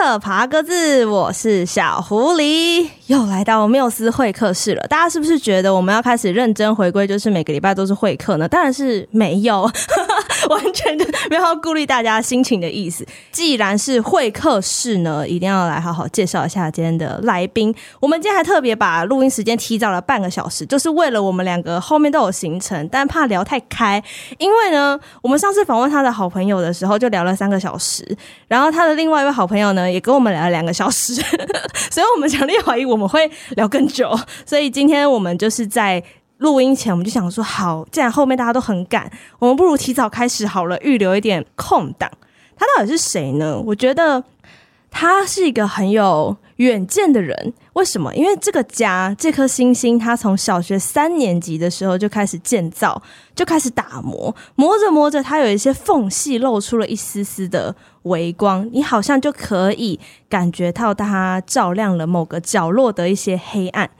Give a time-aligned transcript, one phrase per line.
[0.00, 4.82] 缪斯客爬格子，我是小狐狸，又来到缪斯会客室了。
[4.88, 8.48] 大家是不是觉得我们要开始认真回归，就是每个礼拜都是会客呢？
[8.48, 9.70] 当然是没有，
[10.50, 13.04] 完全就 没有要顾虑大家心情的意思。
[13.32, 17.74] 既然是会客室呢，一定要来好好介绍一下今天的来宾。
[17.98, 24.02] 我们今天还特别把录音时间提早了半个小时，就是为了我们两个后面都有行程，但怕聊太开。
[24.36, 28.04] 因为呢，我们上次访问他的好朋友的时候，就聊了三个小时，
[28.46, 29.30] 然后他的另外一位。
[29.30, 31.14] 好朋友呢，也跟我们聊了两个小时，
[31.88, 34.10] 所以我们强烈怀疑我们会聊更久。
[34.44, 36.02] 所以今天我们就是在
[36.40, 42.10] 录音前，我们就想说，好，既然后面大家都很赶，我们不如提早开始好了，预留一点空档。
[42.56, 43.58] 他到底是谁呢？
[43.66, 44.24] 我觉得
[44.90, 47.52] 他是一个很有远见的人。
[47.74, 48.14] 为什么？
[48.14, 53.00] 因为这个家，这颗星星，他从小学三年级的时候就开始建造，
[53.34, 63.90] 就开始打磨，磨着磨着，它有一些缝隙露出了一丝丝的微光，你好像就可以感觉到它照亮了某个角落的一些黑暗。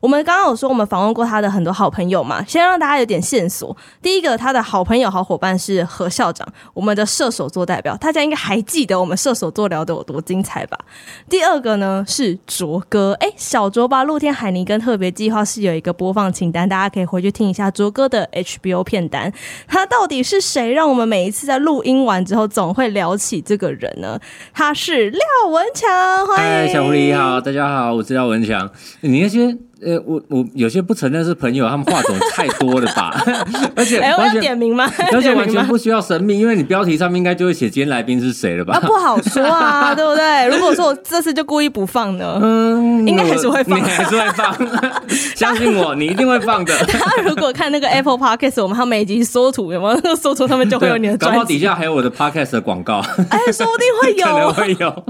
[0.00, 3.76] 我们刚刚有说，我们访问过他的很多好朋友嘛，先让大家有点线索。
[4.00, 10.78] 第一个，他的好朋友、好伙伴是何校长，我们的射手座代表，大家应该还记得我们射手座聊得有多精彩吧？
[11.28, 19.32] 第二个呢是卓哥，哎，小卓吧，露天海尼根特别计划是有一个播放清单，大家可以回去听一下卓哥的 HBO 片单。
[19.66, 20.72] 他到底是谁？
[20.72, 24.18] 让我们每一次在录音完之后总会聊起这个人呢？
[24.54, 26.44] 他是廖文强，欢迎。
[26.44, 28.70] 嗨，小狐狸好，大家好，我是廖文强。
[29.00, 29.58] 你那些。
[29.80, 33.22] 呃，我我有些不承认是朋友，他们话总太多了吧？
[33.76, 34.90] 而且完全、欸、我要点名吗？
[35.12, 38.74] 而且完全不需要神秘，因为你标题上面应该就会写今天来宾是谁了吧？
[38.74, 40.48] 啊，不好说啊， 对不对？
[40.48, 42.40] 如果说我这次就故意不放呢？
[42.42, 44.52] 嗯，应该还是会放，你还是会放，
[45.36, 46.74] 相信我，你一定会放的。
[46.86, 49.94] 他如果看那个 Apple Podcast，我们他每一集缩图有没有？
[50.02, 52.98] 那个缩图上面就会有你的专辑，搞不好底下还有我的 Podcast 的广告。
[53.30, 55.04] 哎、欸，说不定会有，可能会有。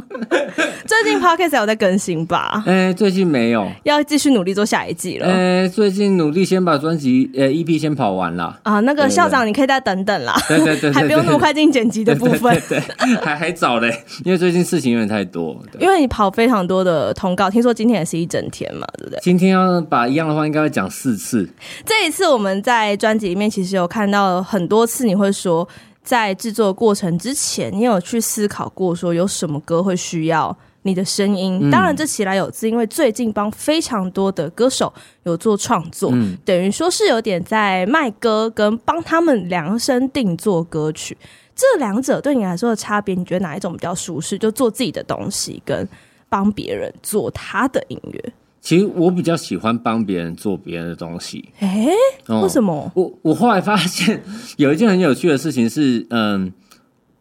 [0.84, 2.62] 最近 Podcast 有在更新吧？
[2.66, 4.57] 哎、欸，最近没有，要继续努力。
[4.58, 5.26] 做下一季了。
[5.28, 8.80] 呃、欸，最近努力先把专辑呃 EP 先跑完了啊。
[8.80, 10.34] 那个校长，你可以再等等啦。
[10.48, 12.60] 对对对，还不用那么快进剪辑的部分。
[12.68, 12.80] 对，
[13.22, 13.88] 还还早嘞，
[14.24, 15.56] 因为最近事情有点太多。
[15.78, 19.20] 因为你跑非常多的通告，听说今天也是一整天嘛，对不对？
[19.22, 21.48] 今天要把一样的话，应该会讲四次。
[21.86, 25.68] 这一次我们在专辑里面其实有看到很多次，你会说
[26.02, 30.56] 在制作过程之前，你有去思考过说有什么歌会需要。
[30.82, 34.90] 你的声音，当然这起来有自，因为最近帮非常多的歌手
[35.24, 41.16] 有做创作，嗯、等于说是有点在卖歌跟帮他们量身定做歌曲。
[41.54, 44.38] 这两者对你来说的差别，你觉得哪一种比较舒适？
[44.38, 45.86] 就做自己的东西，跟
[46.28, 48.32] 帮别人做他的音乐。
[48.60, 51.48] 其实我比较喜欢帮别人做别人的东西。
[51.58, 51.88] 哎、
[52.26, 52.90] 欸，为什么？
[52.94, 54.22] 嗯、我我后来发现
[54.56, 56.52] 有一件很有趣的事情是，嗯。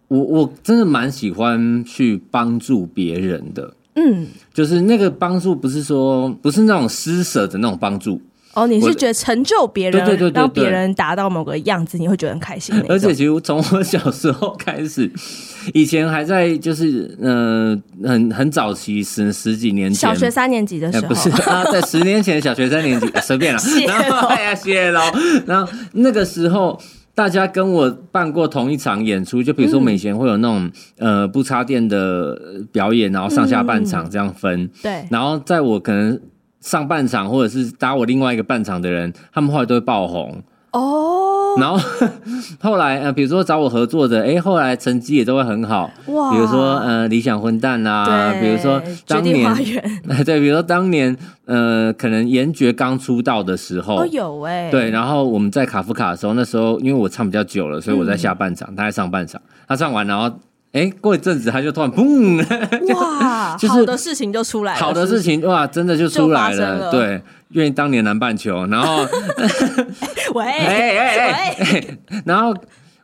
[0.07, 8.21] 我我真的蛮喜欢去帮助别人的，嗯，就是那个帮助不是说不是那种施舍的那种帮助
[8.53, 12.73] 哦，你是觉得成就别人，对对对，让别人达到某个样子，你会觉得很开心。
[12.89, 15.11] 而且其实从我小时候开始，
[15.73, 25.01] 以前还在就是嗯、呃、很很早期十十几年前，小学三年级的时候，欸、不是啊，在十年前小学三年级 随便了，然后 哎呀谢喽，
[25.45, 26.79] 然后那个时候。
[27.17, 32.39] 大家跟我办过同一场演出，就比如说我们以前会有那种、嗯、呃不插电的
[32.71, 34.61] 表演，然后上下半场这样分。
[34.61, 35.07] 嗯、对。
[35.09, 36.21] 然后在我可能
[36.61, 40.43] 上半场或者是搭我另外一个半场的人，他们后来都会爆红。
[40.73, 41.79] 哦，然后
[42.59, 45.89] 后来呃，比如说找我合作的，哎，后来成绩也都会很好。
[46.07, 49.53] 哇，比如说呃，理想混蛋啊， 比如说当年，
[50.25, 51.15] 对，比如说当年
[51.45, 60.31] 呃，可能严爵刚出道的时候，哦有哎，对，然后我们在卡夫卡的时候，那时候因为我唱比较久了，所以我在下半场，嗯、他在上半场，他唱完然后。
[60.73, 62.43] 哎，过一阵子他就突然砰！
[62.93, 66.77] 哇，就是好的事情就出来了，好的事情哇，真的就出来了。
[66.77, 69.07] 了对，愿意当年南半球，然后，
[70.35, 72.53] 喂，哎哎哎，然后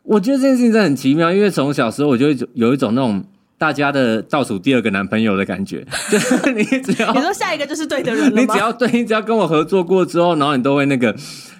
[0.02, 3.24] 我觉得这件事情真的很奇妙，因为从小时候我就有一种那种
[3.58, 11.16] 大家的倒数第二个男朋友的感觉，就是你只要你说下一个就是对的人了，你只要对，你只要跟我合作过之后，然后你都会那个，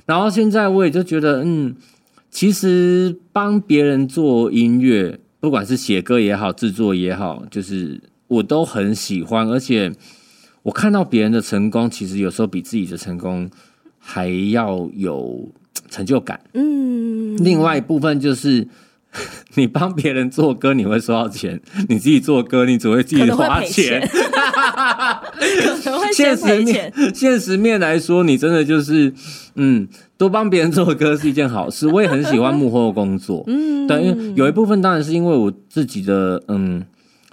[0.07, 1.75] 然后现在我也就觉得，嗯，
[2.31, 5.19] 其实帮别人做音乐。
[5.45, 9.93] 不管是写歌也好，制作也好，就是我都很喜欢，而且
[10.63, 13.51] 我看到别人的成功，其实有时候比自己的成功
[13.99, 15.47] 还要有
[15.91, 16.41] 成就感。
[16.55, 18.67] 嗯，另外一部分就是
[19.57, 21.59] 你帮别人做歌，你会收到钱；
[21.91, 24.09] 你自己做歌，你只会自己花 钱。
[26.15, 29.13] 现实面，现实面来说，你真的就是
[29.57, 29.87] 嗯。
[30.25, 33.45] 多帮别人做歌是一件好事，我也很喜欢幕后工作。
[33.47, 36.83] 嗯，对，因为有一部分当然是因为我自己的嗯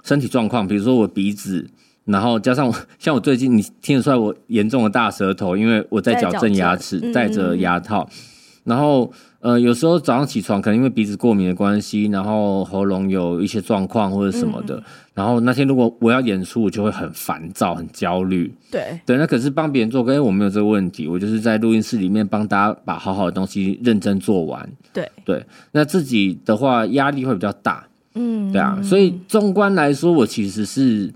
[0.04, 1.66] 身体状况，比如说我鼻子，
[2.04, 8.16] 然后加上我 像我最近你听得出来我严重的大舌头，因为我在矫正牙齿，戴着牙套，嗯、
[8.64, 9.10] 然后。
[9.42, 14.84] 呃，有时候早上起床可能因为鼻子过敏的关系，然后喉咙有一些状况或者什么的，嗯、
[15.14, 18.54] 然后那天如果我要演出，我就会很烦躁、很焦虑。
[18.70, 24.70] 对对，那可是帮别人做歌，因为我没有这个问题，我就是在录音室里面帮大家把好好的东西认真做完。
[24.92, 27.84] 对对，那自己的话压力会比较大。
[28.14, 31.12] 嗯，对啊，所以纵观来说，我其实是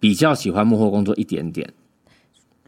[0.00, 1.72] 比较喜欢幕后工作一点点。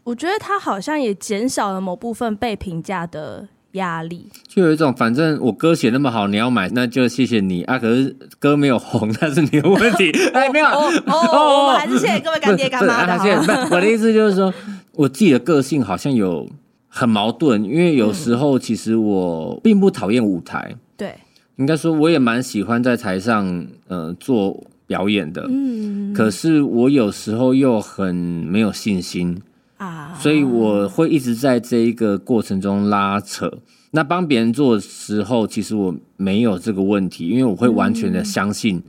[0.05, 3.49] 我觉得他好像也减少了某部分被评价的。
[3.73, 7.77] 压力就有一种，反正我歌写那么好，你要买那就谢谢你啊。
[7.77, 10.11] 可是歌没有红， 那是你的问题。
[10.33, 13.17] 哎，没有哦，哦，我 还是谢谢各位干爹干妈的。
[13.19, 13.51] 谢谢。
[13.69, 14.51] 我的意思就是说，
[14.93, 16.49] 我自己的个性好像有
[16.87, 21.15] 很矛盾，因为有时候其实我并不讨厌舞台，对，
[21.57, 25.45] 应该说我也蛮喜欢在台上呃做表演的。
[25.47, 29.39] 嗯，可是我有时候又很没有信心。
[29.79, 33.49] 啊，所以我会一直在这一个过程中拉扯。
[33.91, 38.83] 那帮别人做的时候，其实我没有这个问题，因为我会完全的相信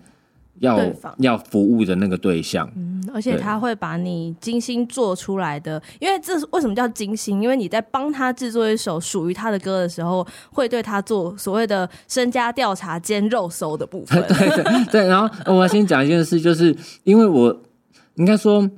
[0.59, 0.79] 要
[1.19, 2.69] 要服务的那个对象。
[2.75, 7.41] 嗯，而且他会把你精心做出来的，因为这是为什么叫精心？
[7.41, 14.21] 因为你在帮他制作一首属于他的歌的时候，会对他做所谓的身家调查兼肉搜的部分。
[14.27, 15.07] 对对对。
[15.07, 17.63] 然后我要先讲一件事，就是因为我
[18.17, 18.69] 应该说。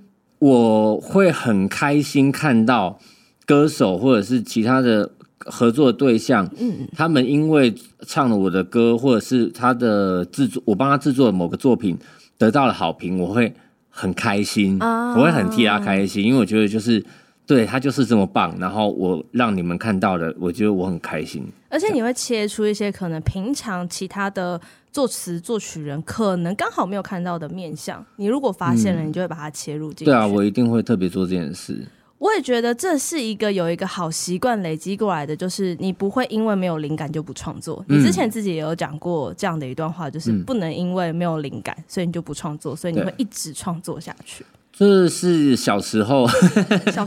[0.43, 2.99] 我会很开心看到
[3.47, 5.09] 歌手或者是其他的
[5.39, 7.73] 合作的对象，嗯，他们因为
[8.09, 11.97] 唱了我的歌，或者是他的制作，我帮他制作的某个作品
[12.37, 13.55] 得到了好评，我会
[13.89, 17.05] 很开心，啊，我会很替他开心，因为我觉得就是
[17.47, 21.47] 对他就是这么棒，然后我让你们看到了，我觉得我很开心。
[21.69, 24.61] 而且你会切出一些可能平常其他的。
[24.93, 30.05] 作词作曲人可能刚好没有看到的面相，你如果发现了，你就会把它切入进去。
[30.05, 31.87] 对啊，我一定会特别做这件事。
[32.19, 37.85] 我也觉得这是一个有一个好习惯累积过来的，就是你不会因为没有灵感就不创作。
[37.89, 44.45] 你之前自己也有讲过这样的一段话，就是不能因为没有灵感，所以你就不创作，所以你会一直创作下去。
[44.73, 46.29] 这是小时候，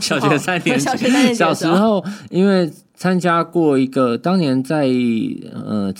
[0.00, 2.70] 学三年级， 小学三年级， 小时候因为。
[2.96, 4.86] 参加过一个当年在
[5.52, 5.92] 呃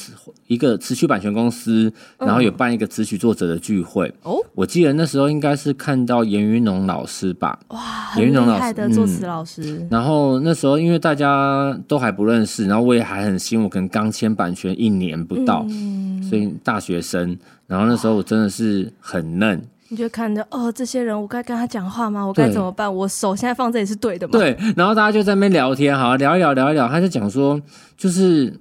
[0.46, 4.12] 一个词曲版权公司，然后有办一个词曲作者的聚会。
[4.22, 7.58] 哦，我记得那时候应该是看到严云农老师吧？
[7.68, 9.88] 哇，严云农老师的作词老师、嗯。
[9.90, 17.36] 然后那时候因为大家都还不认识，然后我也还很新，我可能刚签版权一年不到，嗯、所以大学生。
[17.66, 19.60] 然后那时候我真的是很嫩。
[19.88, 22.24] 你就看着哦，这些人我该跟他讲话吗？
[22.24, 22.92] 我该怎么办？
[22.92, 24.32] 我手现在放这里是对的吗？
[24.32, 26.88] 对，然后大家就在那边聊天，好聊一聊，聊一聊。
[26.88, 27.60] 他就讲说，
[27.96, 28.52] 就是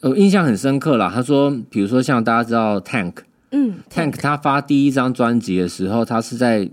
[0.00, 1.10] 我印象很深刻啦。
[1.14, 3.14] 他说，比如说像大家知道 Tank，
[3.50, 6.70] 嗯，Tank 他发第一张专辑的时候，他是在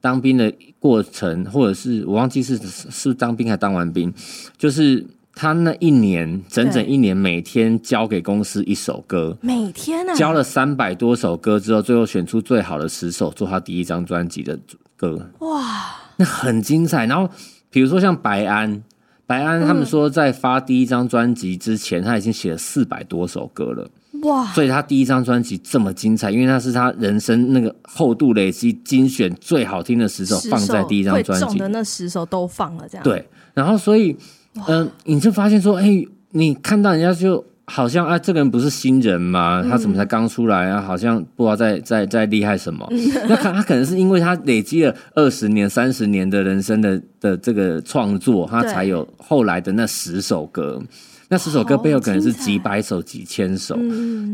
[0.00, 4.12] 当兵的过程，或者是我忘记是是当兵还当完兵，
[4.58, 5.06] 就是。
[5.32, 14.58] 他那一年整整一年，每天交给公司一首歌，每天啊，交了三百多首歌之后，最后选出最好的十首做他第一张专辑的
[14.96, 15.30] 歌。
[15.38, 17.06] 哇，那很精彩。
[17.06, 17.32] 然后
[17.70, 18.82] 比如说像白安，
[19.24, 23.88] 白安他们说在发第一张专辑之前，他已经写了四百多首歌了。
[24.24, 33.04] 哇，所以他第一张专辑这么精彩，因为那是他人生那个厚度累积精选最好听的十首放在第一张专辑，的那十首都放了这样。
[33.04, 34.14] 对，然后所以。
[34.54, 40.82] 嗯、呃，你就发现说，哎、欸，你看到人家就好像啊，这个人不是新人嘛，他怎么才刚出来啊？
[40.82, 42.84] 好像不知道在在在厉害什么。
[43.28, 50.82] 那他他可能是因为他累积了二十年、三十年的人生的的这个创作，他才有后来的那十首歌。
[51.28, 53.76] 那十首歌背后可能是几百首、几千首。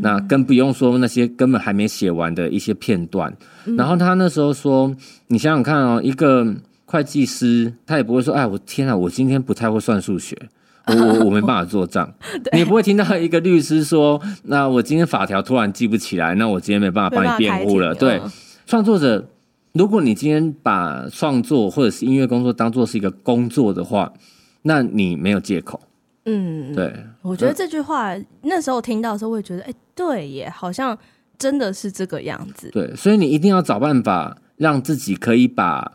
[0.01, 3.31] 那更不用说那些根本还没写完的一些片段。
[3.77, 4.95] 然后他那时候说，
[5.27, 6.55] 你想想看哦，一个。
[6.89, 10.37] 会计师他也不会说，哎，我天啊，我今天不太会算数学，
[10.85, 12.11] 我我我没办法做账。
[12.55, 17.93] 你不会听到一个律师说，那我今天法条突然记不起来，那我今天没办法帮你辩护了。
[17.93, 18.21] 对，
[18.65, 19.27] 创作者，
[19.73, 24.13] 如果你今天把创作或者是音乐工作当做是一个工作的话，
[24.61, 25.81] 那你没有借口。
[26.23, 30.97] 嗯，对，我觉得这句话那时候听到的时候，我也觉得，哎，对耶，好像
[31.37, 32.69] 真的是这个样子。
[32.71, 35.91] 对，所以你一定要找办法让自己可以把。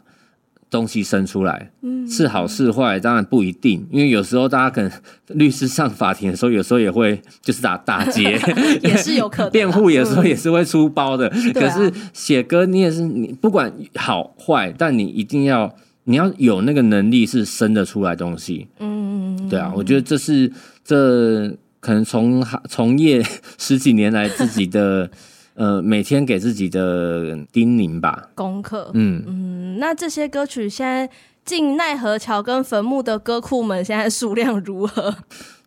[0.72, 4.90] 东西生出来，嗯，是好是坏，当然不一定，因为有时候大家可能
[5.26, 8.40] 律师上法庭的时候，有时候也会就是打打劫，
[8.82, 11.28] 也是有可能 辩护，有时候也是会出包的。
[11.28, 15.70] 嗯、可是写歌，你也是你不管好坏，但你一定要
[16.04, 18.66] 你要有那个能力是生得出来东西。
[18.80, 20.50] 嗯，对啊，我觉得这是
[20.82, 21.50] 这
[21.80, 23.22] 可能从从业
[23.58, 25.10] 十几年来自己的。
[25.54, 28.90] 呃每天给自己的叮咛吧，功课。
[28.94, 31.08] 嗯嗯，那这些歌曲现在
[31.44, 35.14] 进奈何桥跟坟墓的歌库们，现在数量如何？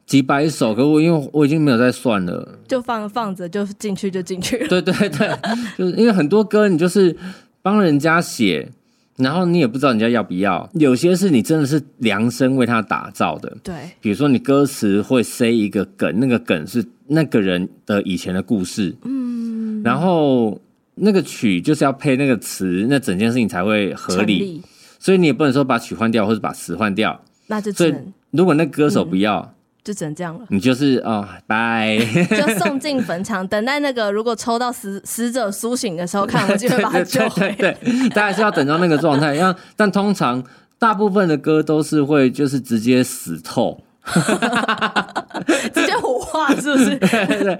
[0.05, 4.67] 几百首，可我因为我已经没有在算了，就放放着，就进去就进去 了。
[4.67, 5.35] 对对对，
[5.75, 7.15] 就是因为很多歌你就是
[7.63, 8.69] 帮人家写，
[9.17, 10.69] 然后你也不知道人家要不要。
[10.73, 13.73] 有些是你真的是量身为他打造的，对。
[13.99, 19.54] 比如说你歌词会塞一个梗，那个梗是那个人的以前的故事，嗯，
[19.85, 20.59] 然后
[20.95, 24.61] 那个曲就是要配那个词，那整件事情才会合理。
[24.99, 28.13] 所以你也不能说把曲换掉，或者把词换掉，那就只能。
[28.31, 29.39] 如果那歌手不要。
[29.39, 29.49] 嗯
[29.85, 30.43] 就只能这样了。
[30.49, 31.95] 你就是哦，拜，
[32.31, 37.53] 就送进坟场，等待那个如果抽到死死者苏醒的时候，看我就会把他救回。
[37.59, 37.77] 对，
[38.09, 39.35] 大家是要等到那个状态。
[39.35, 40.43] 要，但通常
[40.79, 43.83] 大部分的歌都是会就是直接死透，
[45.73, 46.97] 直接火化，是不是？
[46.99, 47.59] 对对。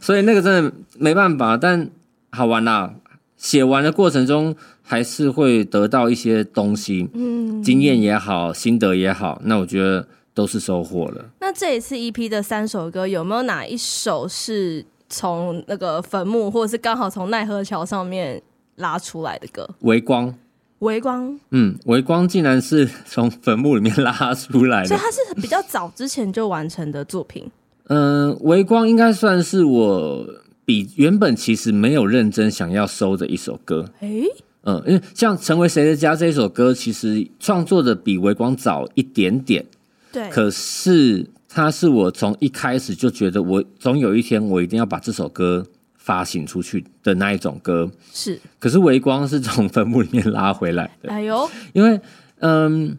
[0.00, 1.88] 所以那个真的没办法，但
[2.30, 2.94] 好玩啦。
[3.36, 9.40] 写完的过程中，还是会得到一些东西，嗯，经验也好，心得也好。
[9.44, 10.06] 那我觉得。
[10.34, 11.24] 都是收获了。
[11.40, 18.40] 那这一次 EP 的三首歌，有没有哪一首是从那个坟墓，或者是刚好从奈何桥上面
[18.76, 19.68] 拉出来的歌？
[19.80, 20.32] 微光，
[20.80, 27.50] 微光，嗯，微光竟然是从坟墓里面拉出来的，所以它是比较早之前就完成的作品。
[27.88, 30.24] 嗯、呃，微光应该算是我
[30.64, 33.90] 比原本其实没有认真想要收的一首歌。
[34.00, 34.24] 哎、欸，
[34.62, 39.64] 嗯，因为像《成为谁的家》这一首歌，其实创作的比微光早一点点。
[40.12, 45.66] 对，可是它是我从一开始就觉得，我总有一天我一定要把这首歌
[46.08, 47.90] 发行出去的那一种歌。
[48.14, 51.10] 是，可是微光是从坟墓里面拉回来的。
[51.12, 52.00] 哎呦，因为
[52.38, 52.96] 嗯，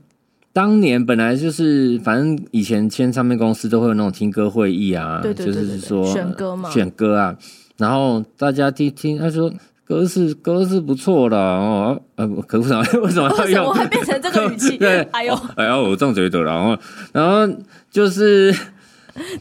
[0.54, 7.36] 当年本来就是，反正以前签唱片公司都会有那种听歌会议啊，对对对对对，就是说选歌嘛，选歌啊，
[7.78, 9.52] 然后大家听听，他说。
[9.90, 13.66] 歌是歌是不错的哦，呃，可是为什么为什么要用？
[13.66, 14.78] 我还变成这个语气？
[14.78, 16.78] 对，哎呦，哎呦，我这样觉得，然后，
[17.12, 17.52] 然后
[17.90, 18.56] 就是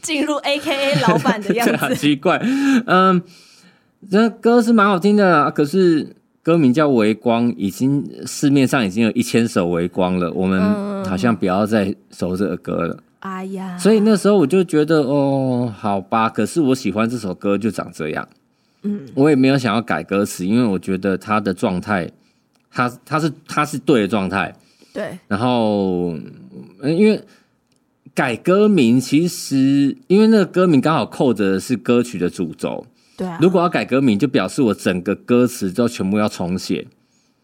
[0.01, 2.41] 进入 AKA 老板的样子， 奇怪，
[2.87, 3.21] 嗯，
[4.09, 13.03] 这歌是蛮好听的，啊可是歌名叫《微光》，已经市面上已经有一千首《微光》了，我们好像不要再收这个歌了。
[13.19, 18.27] 哎呀，所以那时候我就觉得，哦，好吧，可是我喜欢这首歌，就长这样。
[18.83, 22.09] 嗯，我也没有想要改歌词，因为我觉得他的状态，
[22.71, 24.55] 他他是他是对的状态。
[24.93, 25.19] 对。
[25.27, 26.17] 然后，
[26.81, 27.21] 因为
[28.15, 32.85] 改歌名，其实因为那个歌名刚好扣着是歌曲的主轴。
[33.19, 33.37] 对啊。
[33.39, 36.87] 如果要改歌名，就表示我整个歌词都全部要重写。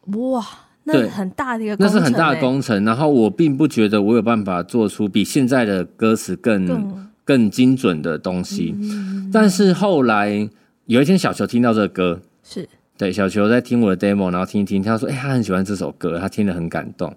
[0.05, 0.43] 哇，
[0.85, 2.83] 那很大的一个工程，那是很大的工程。
[2.85, 8.73] 然后我并不觉得我有办法做出比现在的歌词更更，更精准的东西。
[8.79, 9.29] 嗯。
[9.31, 10.49] 但是后来。
[10.87, 17.07] 有一天，小球听到这个歌，是对小球在听我的 demo，然后听一听，他说：“哎、欸，他很喜欢这首歌，他听得很感动。”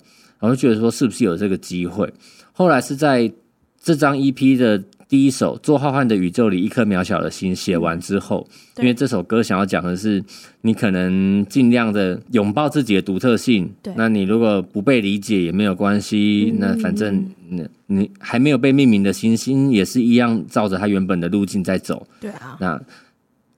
[0.41, 2.11] 然后就觉得说，是不是有这个机会？
[2.53, 3.31] 后来是在
[3.88, 10.23] 这张 EP 的第一首《做浩瀚的宇宙里一颗渺小的心》写完之后，因为这首歌想要讲的是，
[10.61, 13.73] 你可能尽量的拥抱自己的独特性。
[13.83, 22.07] 对，那你如果不被理解也没有关系，那反正你你还没有被命名的星星也是一样，照着它原本的路径在走。
[22.21, 22.78] 对啊，那。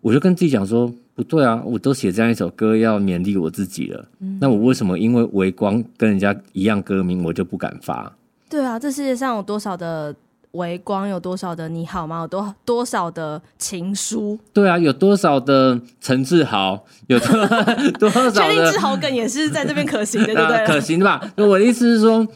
[0.02, 8.10] 我就跟自己讲说，不对啊，我都写这样一首歌要勉励我自己了，嗯，那我为什么因为微光跟人家一样歌名，我就不敢发？
[8.50, 10.14] 对啊，这世界上有多少的
[10.52, 12.20] 微光，有多少的你好吗？
[12.22, 14.38] 有多多少的情书？
[14.52, 16.84] 对啊，有多少的陈志豪？
[17.06, 17.28] 有多
[17.98, 18.30] 多少的？
[18.32, 20.56] 确定志豪梗也是在这边可行的， 对不对？
[20.58, 21.32] 啊，可行的吧？
[21.36, 22.26] 我的意思是说，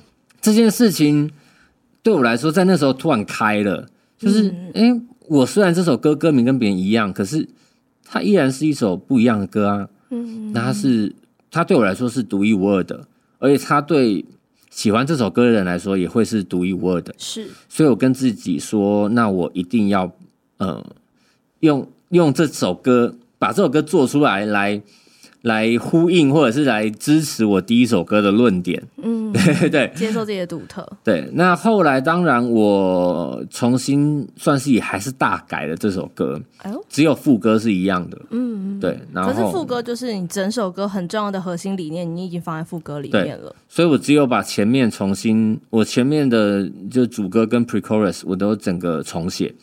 [0.40, 1.30] 这件事情
[2.02, 4.82] 对我来说，在那时候突然开了，就是哎。
[4.82, 7.48] 嗯欸我虽然这首歌歌名跟别人一样，可是
[8.04, 9.88] 它依然是一首不一样的歌啊。
[10.10, 11.10] 嗯，那它是
[11.50, 13.06] 它对我来说是独一无二的，
[13.38, 14.22] 而且它对
[14.74, 17.14] 喜欢这首歌的人来说也会是独一无二的。
[17.16, 20.10] 是，所以我跟自己说，那我一定要
[20.56, 20.84] 呃
[21.60, 24.82] 用用这首歌把这首歌做出来来。
[25.44, 30.86] 来呼应或者是来支持我第一首歌的论点，嗯， 对对，接受自己的独特。
[31.04, 38.98] 对，那后来当然我重新算是也还是大改了这首歌，哎呦，只有副歌是一样的，嗯，对。
[39.12, 43.54] 然后可是副歌就是你整首歌很重要的核心理念，你已经放在副歌里面了。
[43.68, 49.54] 所以我只有把前面重新，我前面的就主歌跟 pre-chorus 我都整个重写。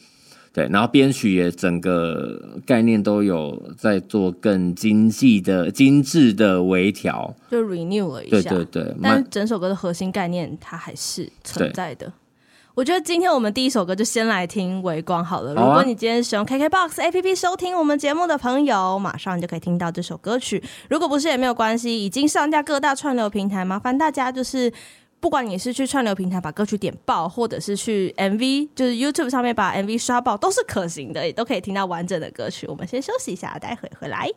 [0.53, 8.49] 对，然后编曲也整个概念都有在做更精细的、精致的微调，就 renew 了一下。
[8.49, 12.11] 对对对，但整首歌的核心概念它还是存在的。
[12.73, 15.53] 我觉得今天我们第一首歌就先来听《微光》好了。
[15.53, 20.63] 如果你今天使用 KKBOX APP 收听我们节目的朋友，马上就可以听到这首歌曲。
[20.89, 24.71] 如果不是也没有关系，已经上架各大串流平台，麻烦大家就是，
[25.21, 32.67] 不管你是去串流平台把歌曲点爆，或者是去 MV，就是 YouTube 上面把 MV 刷爆，都是可行的，也都可以听到完整的歌曲。
[32.67, 34.29] 我们先休息一下，待会回来。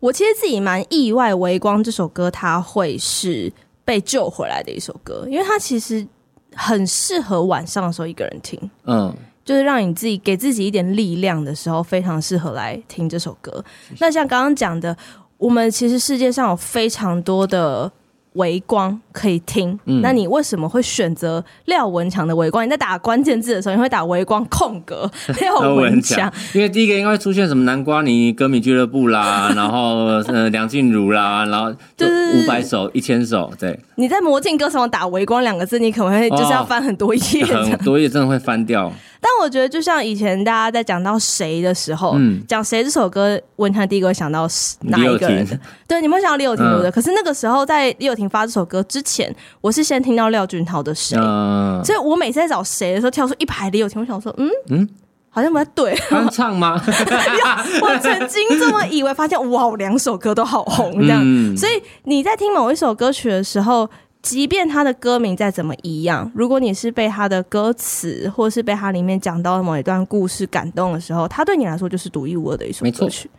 [0.00, 3.50] 我其实自己蛮意外，《微光》这首歌它会是
[3.84, 6.06] 被救回来的一首歌，因为它其实。
[6.52, 13.64] 很适合晚上的时候一个人听，嗯，就是让你自己给自己一点力量的时候，非常适合来听这首歌。
[14.00, 14.96] 那像刚刚讲的，
[15.38, 17.90] 我们其实世界上有非常多的。
[18.34, 22.64] 微光可以听，嗯、那你为什么会选择廖文强的微光？
[22.64, 25.10] 你在打关键字的时候，你会打微光空格
[25.40, 33.78] 廖文强，因为第一个应该会出现什么南瓜泥歌迷俱乐部啦， 然后呃梁静茹啦，然后就五百首、一千首，对。
[33.96, 37.20] 你在魔镜歌手打微光两个字，你可能会就是要翻很多页，
[37.52, 38.92] 哦， 很多页真的会翻掉。
[39.22, 45.46] 但我觉得，就像以前大家在讲到谁的时候，嗯，讲谁这首歌，文强第一个会想到是哪一个人？
[45.86, 46.90] 对，你们会想到李友廷对不对？
[46.90, 54.88] 可是那个时候，在李友廷发这首歌之前，我是先听到廖俊涛的谁，嗯、所以我每次在找谁的时候，跳出一排李友廷，我想说，嗯嗯，
[55.28, 56.80] 好像不太对，翻唱吗？
[57.82, 61.20] 我曾经这么以为，发现哇，两首歌都好红这样。
[61.22, 61.72] 嗯、所以
[62.04, 63.88] 你在听某一首歌曲的时候。
[64.22, 73.30] 即便他的歌名再怎么一样，如果你是被他的歌词，或是被他里面讲到的某一段故事感动的时候，他对你来说就是独一无二的一首歌曲。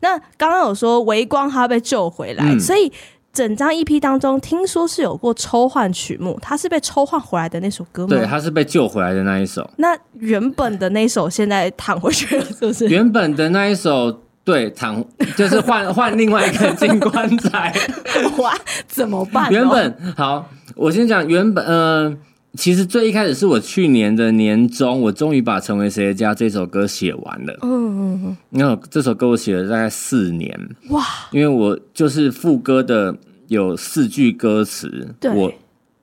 [0.00, 2.90] 那刚刚有说微光他被救回来，嗯、所以
[3.32, 8.16] 整张 EP 当中听说是有过抽换曲目，他是被抽换回来的那首歌吗？
[8.16, 9.68] 对，他是被救回来的那一首。
[9.76, 12.88] 那原本的那首现在躺回去了，是不是？
[12.88, 14.22] 原本的那一首。
[14.44, 15.04] 对，躺
[15.36, 17.72] 就是换 换另外一个金棺材，
[18.38, 18.54] 哇，
[18.88, 19.50] 怎么办？
[19.52, 22.16] 原本好，我先讲原本，呃，
[22.54, 27.58] 其实最一开始是我去年的年中，我终于把《成为谁的家》这首歌写完了。
[27.62, 33.14] 嗯嗯嗯，那这首歌我写了大概四年，哇，因为我就是副歌的
[33.48, 35.52] 有四句歌词，我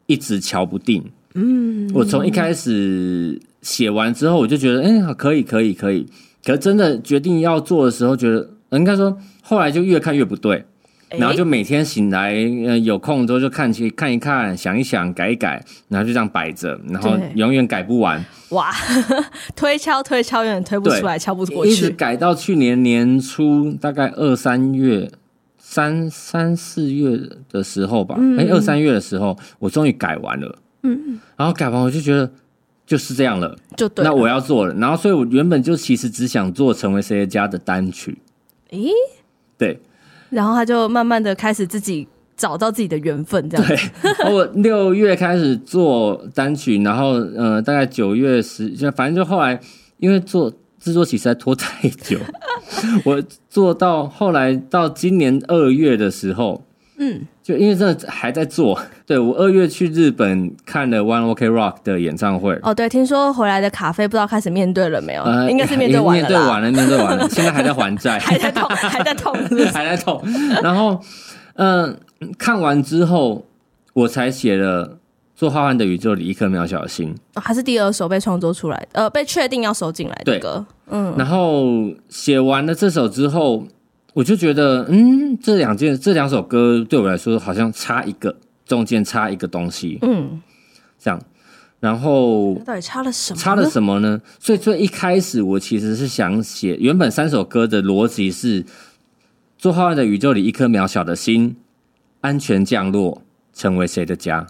[0.05, 1.03] 一直瞧不定。
[1.33, 6.07] 嗯，我从一开始写完之后，我就觉得，哎，可以，可以，可以。
[6.47, 10.63] 可是真的决定要做的时候，觉得应该说，后来就越看越不对，
[11.09, 12.33] 然后就每天醒来，
[12.65, 18.23] 呃，有空之后就看去看一看，想一想，改一改，然后就这样摆着，然后永远改不完。
[18.51, 18.71] 哇，
[19.57, 25.11] 推敲推敲，永远推不出来，敲不过去，一直改到去年年初，大概二三月、
[25.57, 27.19] 三三四月
[27.51, 30.57] 的时候吧，哎，二三月的时候，我终于改完了。
[30.83, 32.31] 嗯，然后改完我就觉得。
[32.87, 34.09] 就是这样了，就对了。
[34.09, 38.17] 那我要做了，然后所以我原本就其实只想做成为谁的家的单曲，
[38.69, 38.89] 诶，
[39.57, 39.79] 对，
[40.29, 43.67] 然后他就慢慢的开始自己找到自己的缘分，这样。
[43.67, 43.77] 对，
[44.33, 49.59] 我六月开始做单曲，然后呃，大概九月十，就反正就后来
[49.97, 52.17] 因为做制作期实在拖太久，
[53.03, 56.63] 我做到后来到今年二月的时候。
[56.99, 62.59] 嗯，就因为真的还在做，对，我二月去日本看了 One Ok Rock 的演唱会。
[62.61, 65.23] 哦，对，听说回来的卡费不知道开始面对了没有？
[65.23, 69.65] 呃、应该是面对完了，面对完了，面对完了，现在还在还债， 还在痛，还在痛，是是？
[69.71, 70.21] 还在痛。
[70.61, 70.99] 然后，
[71.55, 71.97] 嗯、呃，
[72.37, 73.45] 看完之后，
[73.93, 74.85] 我才写了
[75.37, 80.65] 《做浩瀚的宇宙里一颗渺小的心》，哦，还是第二首被创作出来的，呃，被确定要收进来的歌。
[80.89, 81.65] 嗯，然后
[82.09, 83.65] 写完了这首之后。
[84.13, 88.35] 我就觉得，嗯，这两件这两首歌对我来说好像差一个，
[88.67, 90.41] 中间插一个东西，嗯，
[90.99, 91.21] 这样，
[91.79, 93.39] 然后到底差了什么？
[93.39, 94.21] 差了什么呢？
[94.39, 98.65] 所以最一开始我其实是想写，原本三首歌的逻辑是：
[99.57, 101.55] 做浩瀚的宇宙里一颗渺小的心，
[102.21, 103.21] 安全降落，
[103.53, 104.45] 成为谁的家？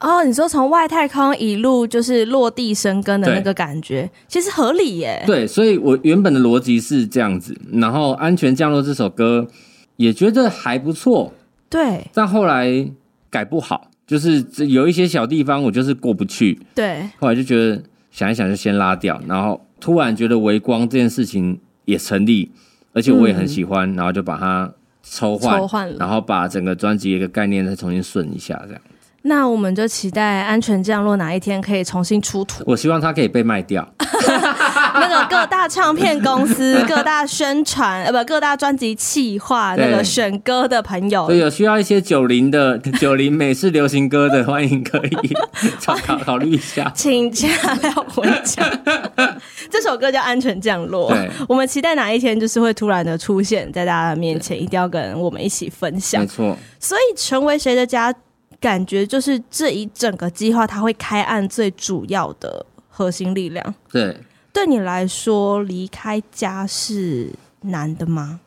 [0.00, 5.22] 哦，你说从外太空一路就是落地生根的那个感觉，其实合理耶。
[5.26, 9.46] 对，所以我原本的逻辑是这样子，然后《安全降落》这首歌
[9.96, 11.34] 也觉得还不错，
[11.68, 12.08] 对。
[12.14, 12.90] 但后来
[13.30, 17.08] 改不好，就是有一些小地方我就是过不去，对。
[17.18, 22.50] 后来就觉得想一想就先拉掉，然后突然觉得微光这件事情也成立，
[22.92, 28.82] 而且我也很喜欢，嗯、然后就把它抽换，抽换了，然后把整个专辑一个概念再重新顺一下，这样。
[29.22, 32.64] 那我们就期待安全降落哪一天可以重新出土。
[32.66, 33.86] 我希望它可以被卖掉。
[34.94, 45.36] 那个各大唱片公司、各大宣传呃不各大专辑企划那个选歌的朋友，对，有需要一些九零的 九零美式流行歌的，欢迎可以
[45.84, 47.48] 考考考虑一下，请假
[47.82, 48.64] 要回家。
[49.70, 56.20] 这首歌叫《安全降落》，对我们期待哪一天就是会突然的出现在大家的面前，一定要跟我们一起分享。
[56.20, 58.14] 没错，所以成为谁的家？
[58.60, 63.74] 感觉就是这一整个计划，它会开案最主要的核心力量。
[63.90, 64.14] 对，
[64.52, 67.30] 对你来说，离开家是
[67.62, 68.40] 难的吗？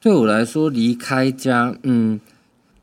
[0.00, 2.20] 对我来说，离开家，嗯，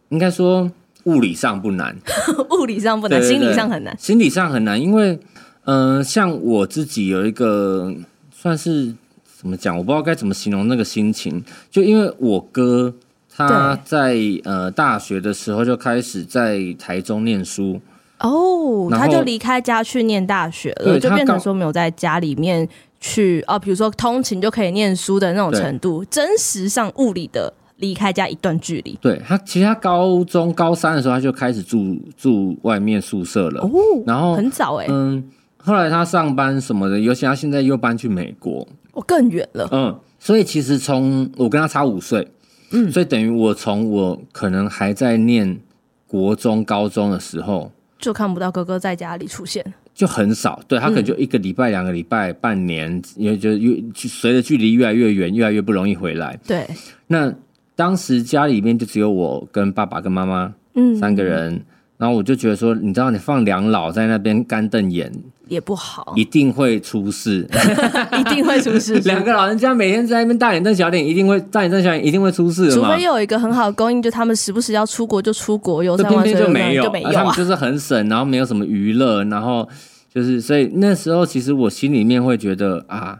[0.09, 0.71] 应该说
[1.03, 1.95] 物理上不难，
[2.59, 3.97] 物理上不难，对对对，心理上很难。
[3.97, 5.19] 心理上很难，因为，
[5.63, 7.93] 嗯、呃，像我自己有一个
[8.31, 8.93] 算是
[9.37, 12.93] 怎么讲，我不知道该怎么形容那个心情，就因为我哥。
[13.37, 17.81] 他在呃大学的时候就开始在台中念书
[18.27, 22.67] 哦，他就离开家去念大学了，就变成说没有在家里面
[22.99, 28.97] 去哦，比如说通勤就可以念书的那种程度，真实上物理的离开家一段距离。
[29.01, 33.61] 对他，其实他高中高三的时候他就开始住住外面宿舍了。
[33.61, 33.69] 哦，
[34.05, 35.23] 然后很早哎，嗯，
[35.57, 42.27] 后来他上班什么的，尤其他现在又搬去美国，哦，更远了，嗯，所以其实从我跟他差五岁。
[42.71, 45.59] 嗯，所以等于我从我可能还在念
[46.07, 50.61] 国中、高中的时候，就看不到哥哥在家里出现，就很少。
[50.67, 56.37] 对，他可能就一个礼拜、两个礼拜、半年，因为就越随着距离越来越远，越来越不容易回来。
[56.45, 56.67] 对，
[57.07, 57.33] 那
[57.75, 61.61] 当时家里面就只有我跟爸爸跟妈妈，嗯，三个人。
[61.97, 65.09] 然后我就觉得说，你知道，你放两老在那边干瞪眼
[65.47, 67.47] 也不好，一定会出事，
[68.19, 68.95] 一定会出事。
[69.05, 72.71] 两个老人家每天在那边大眼瞪小眼，一定会大眼瞪小眼，一定会出事。
[72.71, 77.13] 除非有一个很好的供应，就他们时不时要出国就出国，有三万就没有，就没有、啊。
[77.13, 79.67] 他们就是很省，然后没有什么娱乐，然后
[80.13, 83.19] 就是所以那时候其实我心里面会觉得啊，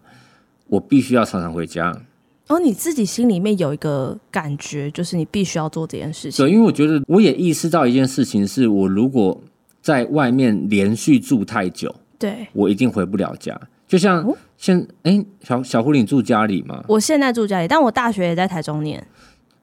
[0.68, 1.96] 我必须要常常回家。
[2.48, 6.46] 哦，你自己心里面有一个感觉，就是你必须要做这件事情。
[6.46, 9.42] 对，因为我觉得我也意识到一件事情，是我如果
[9.82, 13.60] 在外面连续住太久，对，我一定回不了家。
[13.88, 14.26] 就像
[14.58, 16.84] 现哎、小小狐狸你住家里吗？
[16.88, 19.06] 我现在住家里，但我大学也在台中念。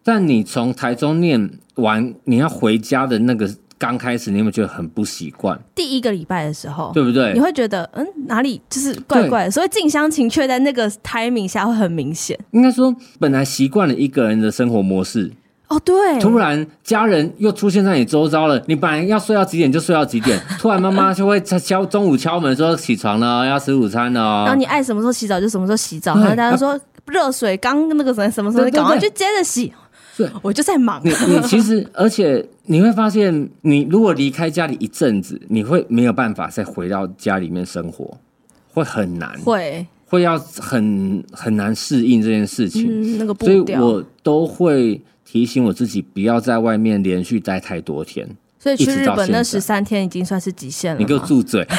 [0.02, 3.50] 但你从台中念完，你要回家的那个。
[3.78, 5.60] 刚开始你有没有觉得很不习惯？
[5.74, 7.32] 第一个礼拜的时候，对不对？
[7.32, 12.38] 你会觉得嗯，哪里就是怪怪的，所以近乡情怯在那个 timing 下会很明显。
[12.52, 15.32] 应该说，本来习惯了一个人的生活模式，
[15.72, 29.72] 哦，对，突然家人又出现在你周遭了，你本来要睡到几点就睡到几点， 突然妈妈就会敲中午敲门说起床了，要吃午餐了，然后你爱什么时候洗澡就什么时候洗澡，然后大家说热水刚那个什么什么时候，你赶快去接着洗。
[30.14, 31.00] 对，我就在忙。
[31.02, 38.18] 你你其实， 而且你会发现，你如果离开家里一阵子，你会没有办法再回到家里面生活，
[38.74, 42.87] 会很难，会会要很很难适应这件事情。
[42.87, 45.00] 嗯，那个所以我都会
[45.33, 48.29] 提醒我自己，不要在外面连续待太多天。
[48.59, 50.99] 所以去日本那十三天已经算是极限了。
[50.99, 51.64] 你给我住嘴！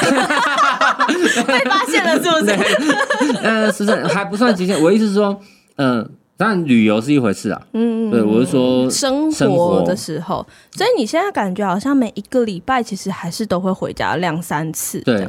[1.46, 3.36] 被发现了是不是？
[3.40, 4.82] 呃，十三还不算极限。
[4.82, 5.40] 我意思是说，
[5.76, 6.10] 嗯、呃。
[6.36, 7.66] 当然，旅游是一回事啊。
[7.74, 15.28] 嗯，对，我是说生活的时候，所以你现在感觉好像每一个礼拜其实还是都会回家两三次，对，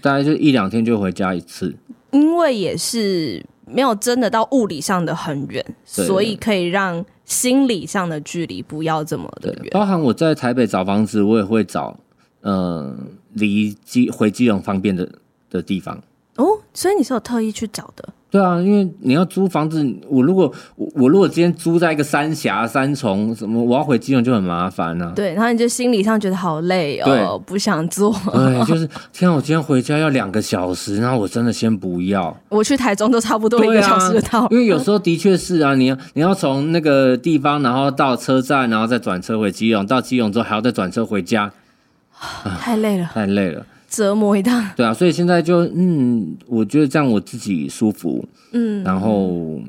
[0.00, 1.76] 大概就一两天就回家一次。
[2.12, 9.68] 因为也是没有真的到物理上的很远，所以可以让心理上的距离不要这么的远。
[9.72, 11.98] 包含我在台北找房子，我也会找
[12.40, 12.96] 嗯
[13.34, 15.06] 离基回基隆方便的
[15.50, 16.02] 的地方。
[16.36, 18.08] 哦，所以你是有特意去找的。
[18.28, 25.12] 对啊，因为你要租房子，我如果我我如果今天租在一个三峡三重什么，我要回基隆就很麻烦呢、啊。
[25.14, 28.14] 对，然后你就心理上觉得好累哦，不想做。
[28.32, 32.36] 对， 就是天啊，我今天回家要两个小时，然后我真的先不要。
[32.48, 41.50] 我去台中都差不多一个小时到、啊，因为有时候的确是啊，你要你要从那个地方，然后到车站，然后再转车回基隆，到基隆之后还要再转车回家，
[42.60, 43.64] 太累了，太累了。
[43.88, 49.60] 折磨一趟，对啊，所以现在就嗯，我觉得这样我自己舒服，嗯，然后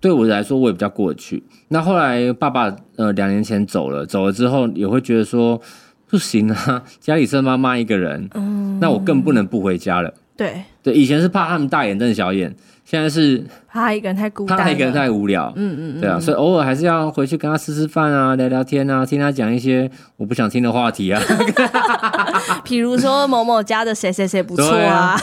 [0.00, 1.42] 对我来说我也比较过得去。
[1.68, 5.60] 那后来爸爸呃两年前走了，走了之后也会觉得说
[6.06, 10.14] 不行啊，家里剩妈妈一个人，嗯，那我更不能不回家了。
[10.36, 12.54] 对对，以前是怕他们大眼瞪小眼。
[12.90, 15.52] 现在是他一个人太孤单，他一个人太无聊。
[15.56, 21.20] 嗯嗯嗯，对啊，所以偶尔还是要回去跟他吃吃饭啊，聊聊天啊，听他讲一些我不想听的话题啊。
[22.64, 25.20] 比如说某某家的谁谁谁不错啊，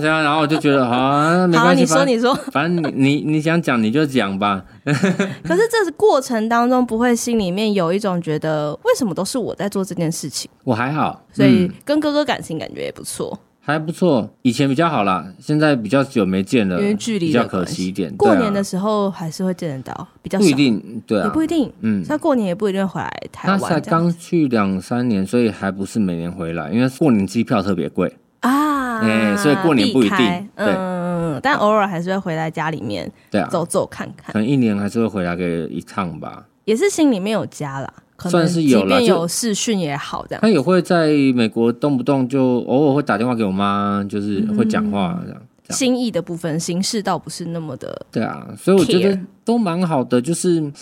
[0.00, 4.64] 然后我就觉得 好啊，没关系，你说你说，反正你你你想讲你就讲吧。
[4.86, 10.50] 可是这是过程当中不会心里面有一种觉得为什么都是我在做这件事情？
[10.64, 13.38] 我还好，所以跟哥哥感情感觉也不错。
[13.66, 18.16] 还不错，以前比较好啦，现在比较久没见了，因为距离比较可惜一点。
[18.16, 20.38] 过年的时候还是会见得到，比较。
[20.38, 21.72] 不一定，对啊，也不一定。
[21.80, 23.58] 嗯，他过年也不一定会回来台湾。
[23.58, 29.00] 他才刚去两三年，所以还不是每年回来，因为过年机票特别贵啊。
[29.00, 30.18] 哎、欸，所以过年不一定。
[30.54, 34.32] 对，嗯，但偶尔还是会回来家里面，对啊，走走看看。
[34.32, 36.46] 可能一年还是会回来个一趟吧。
[36.66, 37.92] 也是心里面有家啦。
[38.18, 40.40] 算是有了，有视讯也好，这样。
[40.40, 45.42] 他也会在美国动不动就偶尔会打电话给我妈，就是会讲话这样。
[45.68, 48.06] 嗯、心意的部分，形式倒不是那么的。
[48.10, 50.20] 对啊，所以我觉得都蛮好的。
[50.20, 50.72] 就是，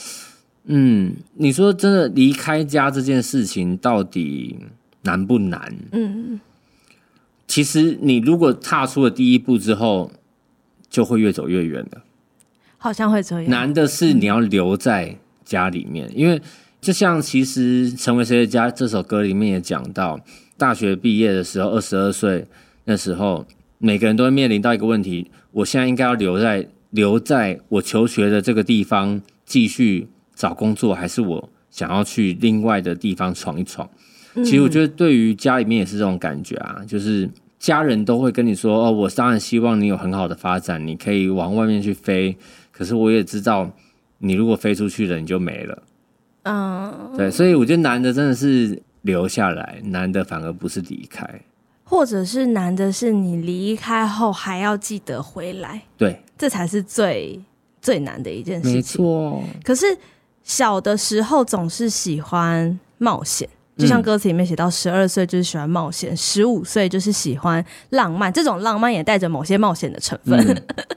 [0.66, 4.56] 嗯，你说真的离开家这件事情到底
[5.02, 5.74] 难不难？
[5.90, 6.38] 嗯，
[7.48, 10.12] 其实你如果踏出了第一步之后，
[10.88, 12.00] 就会越走越远的。
[12.78, 13.50] 好像会这样。
[13.50, 16.40] 难的是你要留在家里面，嗯、因为。
[16.84, 20.20] 就像其实成为谁的家这首歌里面也讲到，
[20.58, 22.46] 大学毕业的时候，二十二岁
[22.84, 23.46] 那时候，
[23.78, 33.88] 每个人都会面临到一个问题：我现在应该要留在留在我求学的这个地方继续找工作，还是我想要去另外的地方闯一闯？
[34.44, 37.26] 其实我觉得对于家里面也是这种感觉啊，就是
[37.58, 42.36] 家人都会跟你说：“哦，我当然希望你有很好的发展，你可以往外面去飞。”
[42.70, 43.74] 可是我也知道，
[44.18, 45.82] 你如果飞出去了，你就没了。
[46.44, 51.26] 嗯，对，所以我觉得男的真的是留下来，男的反而不是离开，
[51.84, 57.42] 或者是男的是你离开后还要记得回来，对，这才是最
[57.80, 58.74] 最难的一件事情。
[58.74, 59.86] 没错，可是
[60.42, 70.38] 小的时候总是喜欢冒险，就像歌词里面写到，十二岁就是喜欢冒险，十五岁就是喜欢浪漫，这种浪漫也带着某些冒险的成分。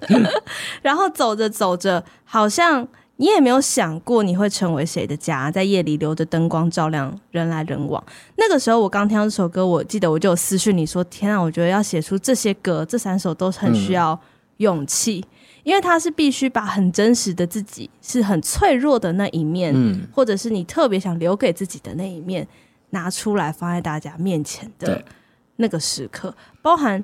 [0.09, 0.25] 嗯、
[0.83, 2.85] 然后走着走着，好像。
[3.19, 8.03] 你也没有想过你会成为谁的家，在夜里留着灯光照亮人来人往。
[8.35, 14.19] 那个时候我刚听到这首歌，我记得我就有私讯你说：“天啊，我觉得要写出这些歌，这三首都很需要
[14.57, 22.47] 勇气，嗯、因为它是必须把很真实的自己，是很脆弱的那一面，嗯、或者是你特别想留给自己的那一面，
[22.91, 25.03] 拿出来放在大家面前的
[25.55, 27.03] 那个时刻，包含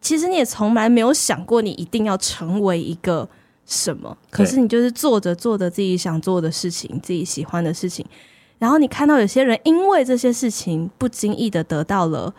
[0.00, 3.28] 其实你也从来没有想过你一定要成为一个。”
[3.72, 4.14] 什么？
[4.30, 8.04] 可是你就是做着做着自己想做的事情，自己喜欢的事情，
[8.58, 12.34] 然后你看到有些人因为这些事情不经意的得到了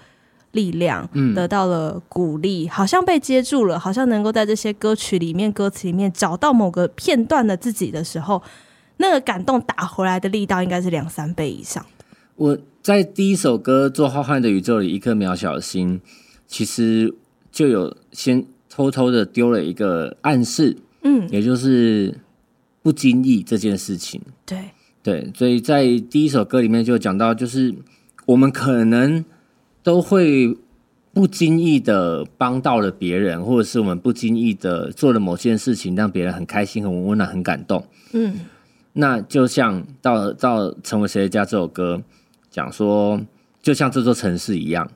[0.52, 8.40] 力量，嗯，得到了鼓励，好像被接住了，好像能够在这些歌曲里面、歌词里面找到某个片段的自己的时候，
[8.98, 11.84] 那个感动打回来的力道应该是两三倍以上。
[12.36, 16.00] 我在第一首歌《做浩瀚的宇宙里一颗渺小的心》，
[16.46, 17.16] 其实
[17.52, 20.78] 就有先偷偷的丢了一个暗示。
[21.04, 22.18] 嗯，也就是
[22.82, 24.58] 不经意这件事情，对
[25.02, 27.76] 对，所以在第一首歌里面就讲到，就是
[28.26, 29.24] 我们可能
[29.84, 30.58] 都会
[31.14, 37.86] 不经意的帮到了别人，或者是我们不经意的做了某件事情，让别人很开心、很温暖、很感动。
[38.14, 38.36] 嗯，
[38.94, 42.02] 那就像到到成为谁的家这首歌
[42.50, 43.22] 讲说，
[43.62, 44.90] 就像这座城市一样，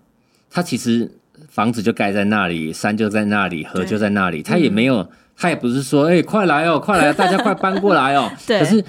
[0.49, 1.11] 它其实
[1.49, 5.09] 房子就盖在那里，山就在那里，河就在那里，它也没有。
[5.37, 8.31] 他也不是说，哎、欸，快来哦，快来，大家快搬过来哦。
[8.47, 8.59] 对。
[8.59, 8.83] 可是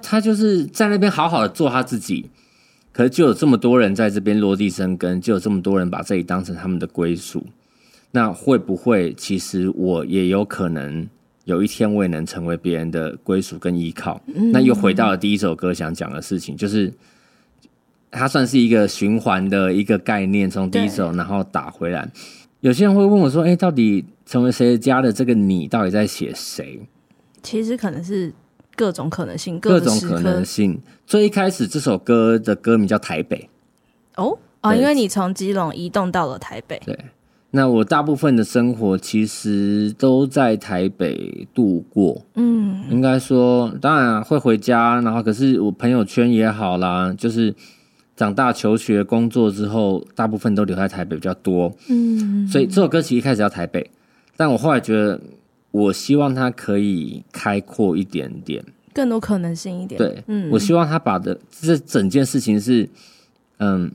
[0.00, 2.28] 他就是在那边好好的做他自己，
[2.92, 7.46] 可是就有这么多人在这边落地生根，就有这么多人把这里当成他们的归属。
[8.10, 11.06] 那会不会，其实我也有可能
[11.44, 14.20] 有一天我也能成为别人的归属跟依靠？
[14.34, 16.92] 嗯、那又回到了第一首歌想讲的事情，就是
[18.10, 22.08] 它算是一个循环的一个概念，从第一首然后打回来。
[22.60, 26.80] 有些人会问我说：“哎、欸，到底成为谁的家的这个你，到底在写谁？”
[27.42, 28.30] 其实可能是
[28.74, 30.78] 各种可能性，各种可能性。
[31.06, 33.48] 最一开始这首歌的歌名叫《台北》
[34.22, 36.78] 哦啊，因为你从基隆移动到了台北。
[36.84, 36.98] 对，
[37.52, 42.20] 那我大部分的生活其实都在台北度过。
[42.34, 47.54] 嗯，应该说，当然会回家，然后可是我朋友圈也好啦，就是。
[48.16, 51.70] 长大求学工作之后，大部分都留在台北比较多。
[51.90, 53.90] 嗯，所以这首歌其实一开始叫台北，
[54.36, 55.20] 但我后来觉得，
[55.70, 59.98] 我希望他可以开阔一点点，更多可能性一点。
[59.98, 62.88] 对，嗯，我希望他把的这整件事情是，
[63.58, 63.90] 嗯，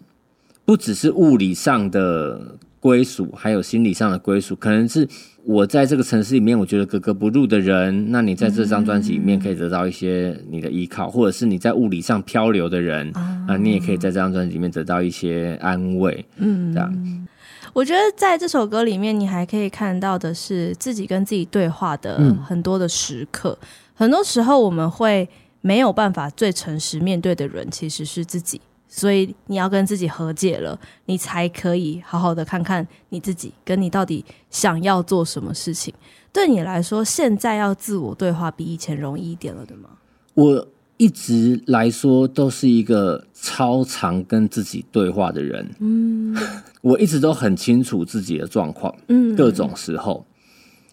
[0.66, 5.08] 不只是物理上的归属，还有心理上的归属，可能是。
[5.44, 16.24] 我在这个城市里面，我觉得格格不入的人，那你在这张专辑里面可以得到一些你的依靠，嗯、或者是你在物理上漂流的人啊、嗯，你也可以在这张专辑里面得到一些安慰。
[16.38, 17.28] 嗯，这样。
[17.74, 23.58] 我觉得在这首歌里面，你还可以看到的是自己跟自己对话的很多的时刻。
[23.62, 25.28] 嗯、很多时候，我们会
[25.62, 28.60] 没有办法最诚实面对的人，其实是自己。
[28.88, 35.94] 所以你要跟自己和解了，你才可以好好的看看你自己，跟你到底想要做什么事情。
[36.34, 39.92] 对你来说，现在要自我对话比以前容易一点了，对吗？
[40.34, 40.68] 我
[41.02, 45.68] 一直来说都是一个超常跟自己对话的人。
[45.80, 46.38] 嗯，
[46.82, 50.24] 我一直都很清楚自己的状况，嗯，各种时候。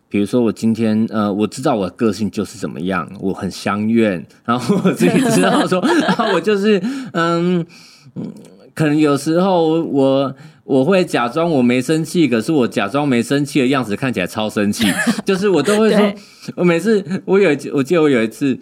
[0.08, 6.80] 比如说我今天呃，我知道我的个性就是怎么样，我很相愿， 然后我自己知道说， 然后我就是
[7.12, 7.62] 嗯
[8.16, 8.32] 嗯，
[8.74, 14.86] 可能有时候我我会假装我没生气，可是我假装没生气的样子看起来超生气，
[15.26, 16.14] 就是我都会说，
[16.56, 18.58] 我每次我有我记得我有一次。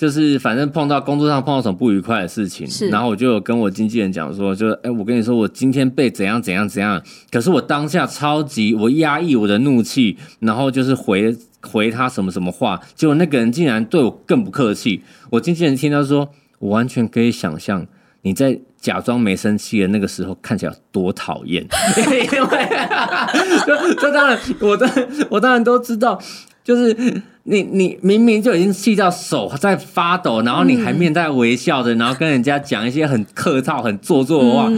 [0.00, 15.02] 就是反正碰到工作上碰到什么不愉快的事情，然后我就有跟我经纪人讲说，就哎、欸，我跟你说，我今天被怎样怎样怎样，可是我当下超级我压抑我的怒气，然后就是回回他什么什么话，结果那个人竟然对我更不客气。
[15.28, 17.86] 我经纪人听到说，我完全可以想象
[18.22, 21.62] 你在假装没生气的那个时候看起来多讨厌，
[22.08, 22.26] 因为
[23.66, 24.90] 这这当然，我当
[25.28, 26.18] 我当然都知道。
[26.62, 26.94] 就是
[27.44, 34.68] 你，你明明就已经气到手在发抖，然后你还面带微笑的，然后跟人家讲一些很客套、很做作的话。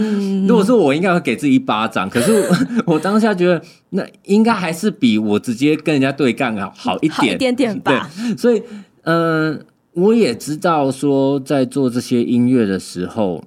[0.47, 2.09] 如果是我，应该会给自己一巴掌。
[2.09, 2.55] 可是我，
[2.93, 8.09] 我当下觉得，那应该还是比我直接跟人家对干好好一点，好一点点吧。
[8.15, 8.63] 对，所以，
[9.03, 9.59] 嗯、呃，
[9.93, 13.43] 我也知道说，在做这些音乐的时候，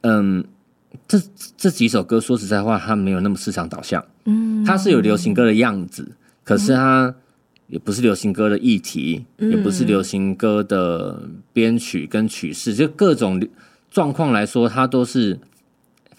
[0.00, 0.42] 嗯，
[1.06, 1.20] 这
[1.58, 4.02] 这几首歌，说实在话，它没有那么市场导向。
[4.24, 7.14] 嗯，它是有流行歌的样子，可是它。
[7.68, 13.44] 也不是流行歌的议题，嗯、也不是流行歌的编曲跟曲式，就各种
[13.90, 15.38] 状况来说，它都是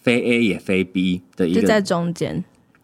[0.02, 2.44] 非 A 也非 B 的一个，就在中间。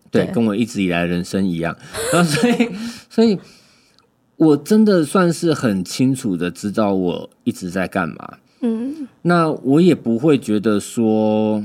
[0.09, 1.75] 对，跟我一直以来的人生一样。
[2.13, 2.69] 然 后所以，
[3.09, 3.39] 所以
[4.37, 8.37] 我真的算是很清楚的知道我一直在干嘛。
[8.61, 11.63] 嗯，那我也不会觉得说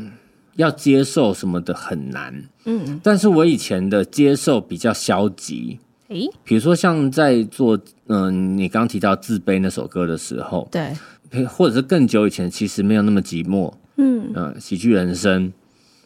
[0.57, 2.45] 要接受什么的很难。
[2.65, 5.79] 嗯，但是我以前的接受比较消极。
[6.09, 14.33] 诶，比如说像在做嗯、呃，你刚刚提到自卑那首歌的时候，对，或者是更久以前，其实没有那么寂寞，嗯。
[14.35, 15.53] 嗯、呃，喜剧人生，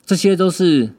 [0.04, 0.90] 这些都是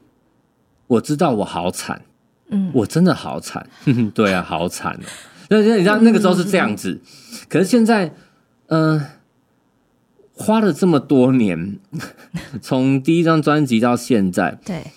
[0.87, 2.01] 我知道我好惨，
[2.47, 3.67] 嗯，我真的好惨，
[4.15, 5.05] 对啊，好惨哦。
[5.49, 8.13] 那你知道那个时候是这样子，嗯、可是现在，
[8.67, 9.07] 嗯、呃，
[10.33, 11.77] 花了这么多年，
[12.61, 14.87] 从第一张专辑到现在，对，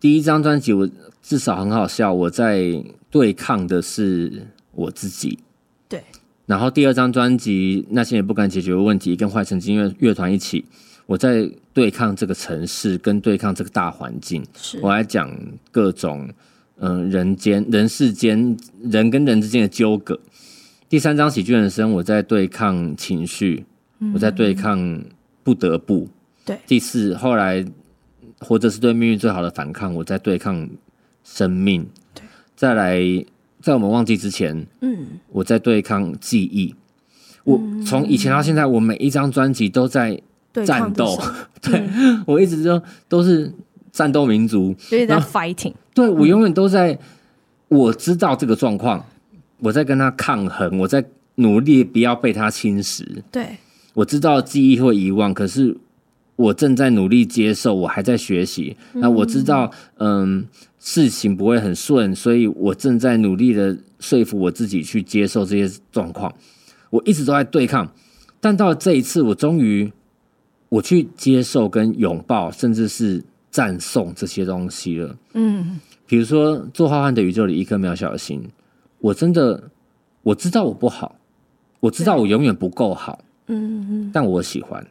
[0.00, 0.88] 第一张专辑我
[1.22, 2.82] 至少很好笑，我在。
[3.10, 5.38] 对抗的是我自己，
[5.88, 6.02] 对。
[6.46, 10.64] 然后第二张专辑《那些也不敢解决的问题》，跟坏神经乐乐团一起，
[11.06, 14.44] 我在对抗这个城市，跟对抗这个大环境。
[14.56, 15.30] 是我来讲
[15.70, 16.28] 各种
[16.78, 20.18] 嗯、呃、人间人世间人跟人之间的纠葛。
[20.88, 23.64] 第三张《喜剧人生》，我在对抗情绪，
[24.12, 25.04] 我在对抗
[25.44, 26.08] 不得不。
[26.44, 26.58] 对。
[26.66, 27.64] 第四，后来
[28.40, 30.68] 或者是对命运最好的反抗，我在对抗
[31.22, 31.86] 生命。
[32.60, 33.00] 再来，
[33.62, 36.74] 在我们忘记之前，嗯，我在对抗记忆。
[37.42, 40.20] 我从以前到现在，我每一张专辑都在
[40.66, 41.18] 战斗。
[41.62, 41.82] 对，
[42.26, 43.50] 我一直都都是
[43.90, 45.72] 战斗民族，所以在 fighting。
[45.94, 46.98] 对，我永远都在，
[47.68, 49.02] 我知道这个状况，
[49.60, 51.02] 我在跟他抗衡，我在
[51.36, 53.06] 努力不要被他侵蚀。
[53.32, 53.56] 对，
[53.94, 55.74] 我知道记忆会遗忘，可是
[56.44, 58.76] 我正在努力接受，我还在学习。
[58.94, 60.46] 那我知道，嗯。
[60.82, 66.34] 事情不会很顺，所以我正在努力的说服我自己去接受这些状况。
[66.88, 67.86] 我一直都在对抗，
[68.40, 69.92] 但到了这一次，我终于
[70.70, 75.14] 我去接受跟拥抱，甚至是赞颂这些东西了。
[75.34, 78.42] 嗯，比如说做浩瀚的宇宙里一颗渺小的心，
[79.00, 79.62] 我真的
[80.22, 81.14] 我知道我不好，
[81.80, 83.22] 我知道我永远不够好。
[83.48, 84.82] 嗯嗯，但我喜欢，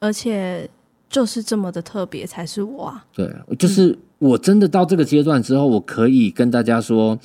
[0.00, 0.68] 而且
[1.08, 3.06] 就是这么的特别才是我啊。
[3.14, 3.96] 对，就是。
[4.20, 7.18] 我真的到这个阶段之后，我可以跟大家说，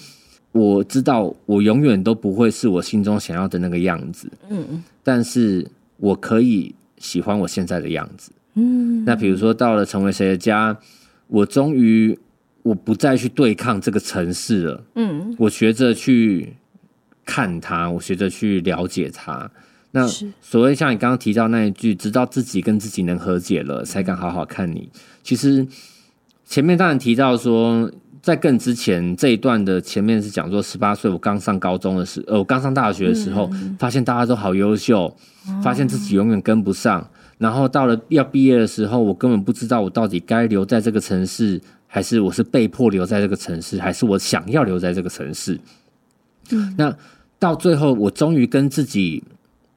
[0.53, 4.31] 我知道我永远都不会是我心中想要的那个样子。
[4.47, 8.31] 嗯，但是我可以喜欢我现在的样子。
[8.53, 10.79] 嗯，那比如说到了成为谁的家，
[11.27, 12.17] 我终于
[12.63, 14.83] 我不再去对抗这个城市了。
[14.95, 16.55] 嗯，我学着去
[17.25, 19.51] 看它，我学着去了解它。
[19.95, 20.07] 那
[20.41, 24.89] 所谓像你刚刚提到那一句，直到自己跟自己能和解了，才敢好好看你。
[25.23, 25.65] 其实。
[26.47, 27.91] 前面当然提到说，
[28.21, 35.11] 在更之前这一段的前面是讲说，十八岁我刚上高中的时候，呃，我刚上大学的时候，发现大家都好优秀，
[35.63, 45.59] 发现自己永远跟不上，然后到了要毕业的时候，我根本不知道我到底该留在这个城市，还是我是被迫留在这个城市，还是我想要留在这个城市。
[46.77, 46.95] 那
[47.39, 49.23] 到最后，我终于跟自己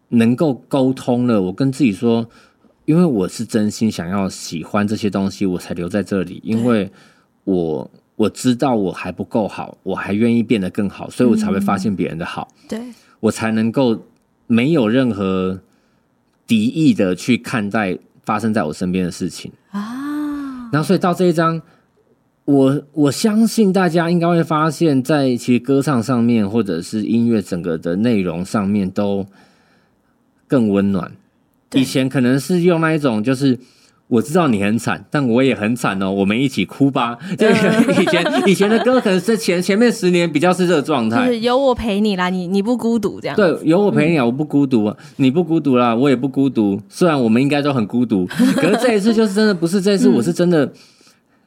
[0.09, 2.29] 能够沟通了，我跟自己说。
[2.85, 6.41] 因为我是真心想要喜欢这些东西，我才留在这里。
[6.43, 6.91] 因为
[7.45, 12.49] 我我知道我还不够好，我还愿意变得更好，所以我才会发现别人的好。
[12.67, 12.81] 对，
[13.21, 14.07] 我才能够
[14.47, 15.61] 没有任何
[16.47, 20.71] 敌意的去看待发生在我身边的事情啊。
[20.73, 21.61] 然后，所以到这一章，
[22.47, 29.27] 我我相信大家应该会发现，在其实歌唱上面，或者是音乐整个的内容上面，都
[30.49, 31.13] 更温暖。
[31.75, 33.61] 以前可能是用那一种，就是。
[34.11, 36.11] 我知道你很惨，但我也很惨哦。
[36.11, 37.19] 我们一起哭吧。
[37.37, 43.37] 就以前以前的歌，可能是前前面十年比较是这个状态，就是有我陪你啦，你你不孤独这样。
[43.37, 46.81] 对，有我陪你啊，我不孤独，你不孤独啦，我也不孤独。
[46.89, 48.25] 虽然我们应该都很孤独，
[48.57, 50.73] 可是这一次就是真的不是这一次，我是真的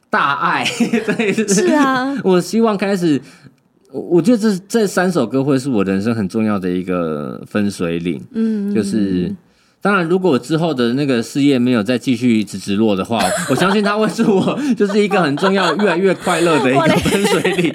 [0.08, 0.64] 大爱。
[1.16, 2.16] 对，是啊。
[2.22, 3.20] 我希望开始，
[3.92, 8.22] 我我觉得这这三首歌会是我人生很重要的一个分水岭。
[8.32, 9.34] 嗯，就是。
[9.84, 13.20] 当然，如果我之后的那个事业没有再继续一直直落的话，
[13.50, 17.74] 我相信它会是我就是一个很重要、越来越快乐的一个分水岭。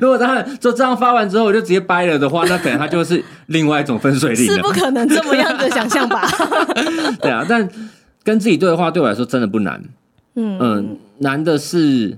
[0.00, 4.46] 如果当然就这样发完之后我就直接掰了的话，那可能它就是另外一种分水岭。
[4.46, 6.26] 是不可能这么样的想象吧？
[7.20, 7.68] 对啊，但
[8.24, 9.78] 跟自己对话对我来说真的不难。
[10.36, 12.16] 嗯嗯，难的是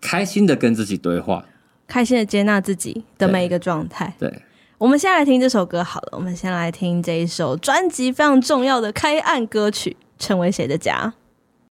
[0.00, 1.44] 开心的跟自己对话，
[1.90, 4.14] 开心的接纳自己的每一个状态。
[4.18, 4.32] 对。
[4.78, 11.12] 我们先来听这首歌好了，我们先来听这一首专辑非常重要的开案歌曲《成为谁的家》。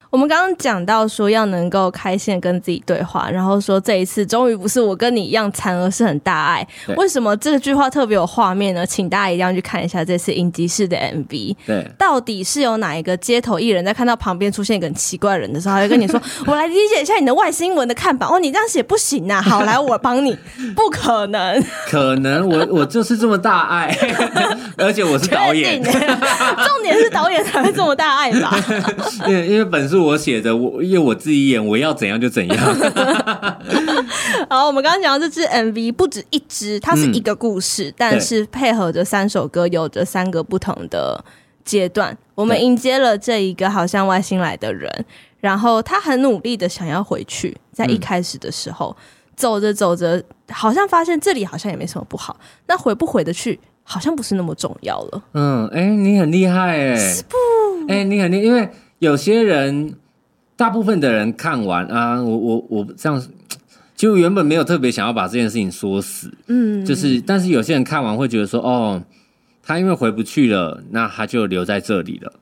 [0.09, 6.65] 我们刚刚讲到说要能够开心的跟自己对话，然后说这一次终于不是我跟你一样惨，而是很大爱。
[6.95, 8.85] 为什么这句话特别有画面呢？
[8.85, 11.55] 请大家一定要去看一下这次影集式的 MV。
[11.65, 19.41] 对，到底是有哪一个街头艺人，在看到旁边出现一个很奇怪的人的时候，他会跟你说： “我来理解一下你的外星文的看法。”哦，你这样写不行啊！
[19.41, 20.37] 好，来我帮你。
[20.73, 23.93] 不可能，可能我我就是这么大爱，
[24.77, 25.83] 而且我是导演。
[25.83, 28.55] 重点是导演才会这么大爱吧？
[29.27, 29.96] 因为因为本书。
[29.97, 32.57] 我写的，我因为我自己演，我要怎样就怎样。
[34.49, 41.23] 好，我们刚刚讲到这支 MV 不止一支，它是一个故事，嗯、但是配合着三首歌，有着三个不同的
[41.65, 42.17] 阶段。
[42.35, 44.89] 我们迎接了这一个好像外星来的人，
[45.39, 49.03] 然后他很努力的想要回去，在一开始的时候，嗯、
[49.35, 52.37] 走着走着，好像发现这里好像也没什么不好，
[52.67, 55.23] 那回不回得去，好像不是那么重要了。
[55.33, 57.35] 嗯，哎、欸，你很厉害哎，是不？
[57.89, 58.69] 哎、欸，你很厉，因为。
[58.99, 59.93] 有些人，
[60.55, 63.23] 大部分的人看完啊，我我我这样，
[63.95, 68.99] 就原本没有特别想要把这件事情说死，嗯，就是，但是有些人看完会觉得说，哦，
[69.61, 72.33] 他因为回不去了，那他就留在这里了。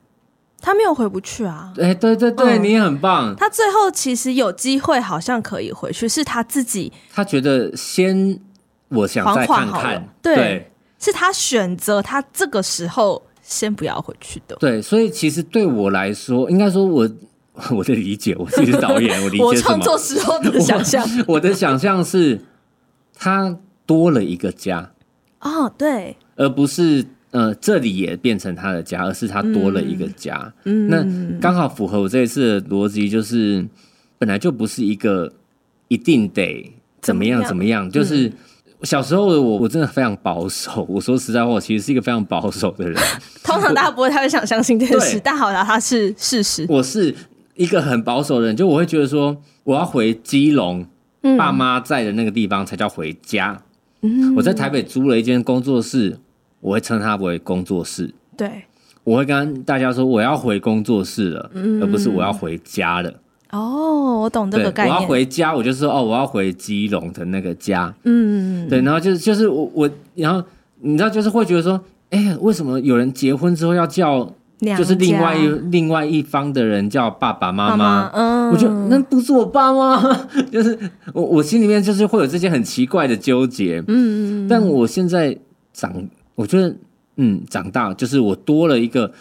[0.62, 1.74] 他没有回不去啊？
[1.78, 3.36] 哎，对对对，嗯、你也很棒。
[3.36, 6.90] 他最后其实有机会，好像可以回去，是他自己。
[7.12, 8.40] 他觉得先，
[8.88, 13.25] 我想再看看，对，对是他选择，他这个时候。
[13.46, 14.56] 先不要回去的。
[14.56, 17.08] 对，所以其实对我来说，应该说我
[17.70, 22.40] 我的理解，我自己是导演，我理解我创作时候的想象，我，我的想象是
[23.14, 24.90] 他多了一个家
[25.40, 30.52] 哦，对，而不是呃这里也变成他的家，而是他多了一个家。
[30.64, 33.64] 嗯，那刚好符合我这一次的逻辑，就是
[34.18, 35.32] 本来就不是一个
[35.88, 38.26] 一定得怎么样怎么样，么样就是。
[38.26, 38.32] 嗯
[38.82, 40.86] 小时候的我，我真的非常保守。
[40.88, 43.00] 我说实在话，我其实是一个非常保守的人。
[43.42, 46.66] 通常大家不会太会想相信这件事，但好像它是事实。
[46.68, 47.14] 我是
[47.54, 50.86] 一个很保守的人，就我会觉得说，我要回基隆，
[51.38, 53.60] 爸妈在的那个地方才叫回家。
[54.02, 56.18] 嗯，我在台北租了一间工作室，
[56.60, 58.14] 我会称它为工作室。
[58.36, 58.64] 对，
[59.04, 61.50] 我会跟大家说，我要回工作室了，
[61.80, 63.12] 而不是我要回家了。
[63.50, 64.94] 哦，我懂这个概念。
[64.94, 67.94] 我要回家，我就说哦，我要回基隆的那个家。
[68.04, 70.42] 嗯，对，然后就是就是我我，然后
[70.80, 71.80] 你知道，就是会觉得说，
[72.10, 74.28] 哎，为什么有人结婚之后要叫，
[74.76, 78.10] 就是另外一另外一方的人叫爸爸妈妈？
[78.14, 80.02] 嗯，我觉得那不是我爸妈，
[80.50, 80.76] 就是
[81.12, 83.78] 我我心里面就是会有这些很奇怪的纠结。
[83.86, 85.36] 嗯嗯嗯，但我现在
[85.72, 85.92] 长，
[86.34, 86.74] 我觉得
[87.16, 89.12] 嗯，长大就是我多了一个。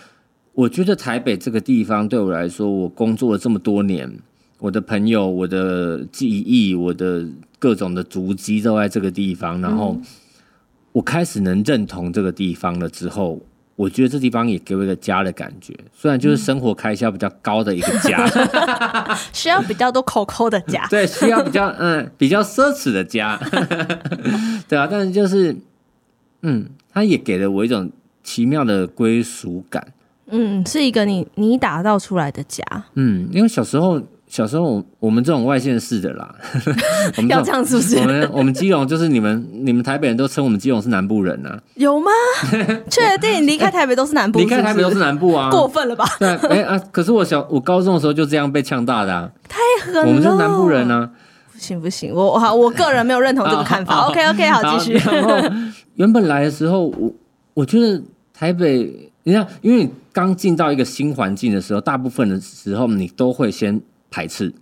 [0.55, 4.09] 我觉得台北这个地方对我来说，我工作了这么多年，
[4.59, 7.27] 我的朋友、我的记忆、我的
[7.59, 9.59] 各种的足迹都在这个地方。
[9.59, 9.99] 然后
[10.93, 13.41] 我开始能认同这个地方了之后，
[13.75, 15.73] 我觉得这地方也给我一个家的感觉。
[15.93, 18.25] 虽然就是生活开销比较高的一个家，
[19.33, 23.37] 需要比较多口口的家， 对，需要比较嗯比较奢侈的家，
[24.69, 24.87] 对啊。
[24.89, 25.53] 但是就是
[26.43, 27.91] 嗯，它也给了我一种
[28.23, 29.85] 奇妙的归属感。
[30.31, 32.63] 嗯，是一个你你打造出来的家。
[32.95, 36.33] 嗯，因为小时候小时候我们这种外县市的啦，
[37.15, 37.97] 我们要这样是不是？
[37.99, 41.61] 我们我们基隆就是你们你们台北人都称我们基隆是南部人啊？
[41.75, 42.09] 有吗？
[42.89, 44.55] 确定离开台北都是南部是不是？
[44.55, 45.49] 离开台北都是南部啊？
[45.51, 46.05] 过分了吧？
[46.19, 46.79] 对，哎、欸、啊！
[46.91, 49.29] 可是我小我高中的时候就这样被呛大的啊！
[49.47, 50.01] 太狠了！
[50.07, 51.07] 我们就是南部人啊！
[51.53, 54.07] 不行不行，我好，我个人没有认同这个看法。
[54.07, 54.93] OK OK，好，继续。
[54.93, 55.37] 然后
[55.95, 57.13] 原本来的时候，我
[57.53, 58.01] 我觉得
[58.33, 59.11] 台北。
[59.25, 64.53] 你看，因为你刚进到一个新环境的时候，大部分的时候你都会先排斥。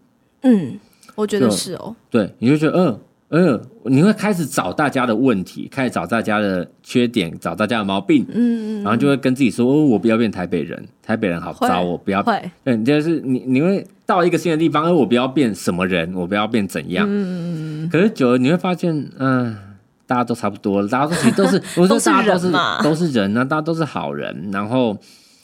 [0.41, 0.79] 嗯，
[1.15, 1.95] 我觉得是哦。
[2.09, 2.99] 对，你就觉得，嗯、呃。
[3.35, 19.57] 嗯，你会开始找大家的问题，开始找大家的缺点，找大家的毛病，嗯嗯，然后就会跟自己说，哦，我不要变台北人，台北人好糟，我不要，会，对，就是你，你会到一个新的地方，而我不要变什么人，我不要变怎样，嗯嗯嗯，可是久了你会发现，嗯、呃，
[20.05, 22.51] 大家都差不多，大家都其实都是， 我说大家都是
[22.83, 24.97] 都是人啊，大家都是好人，然后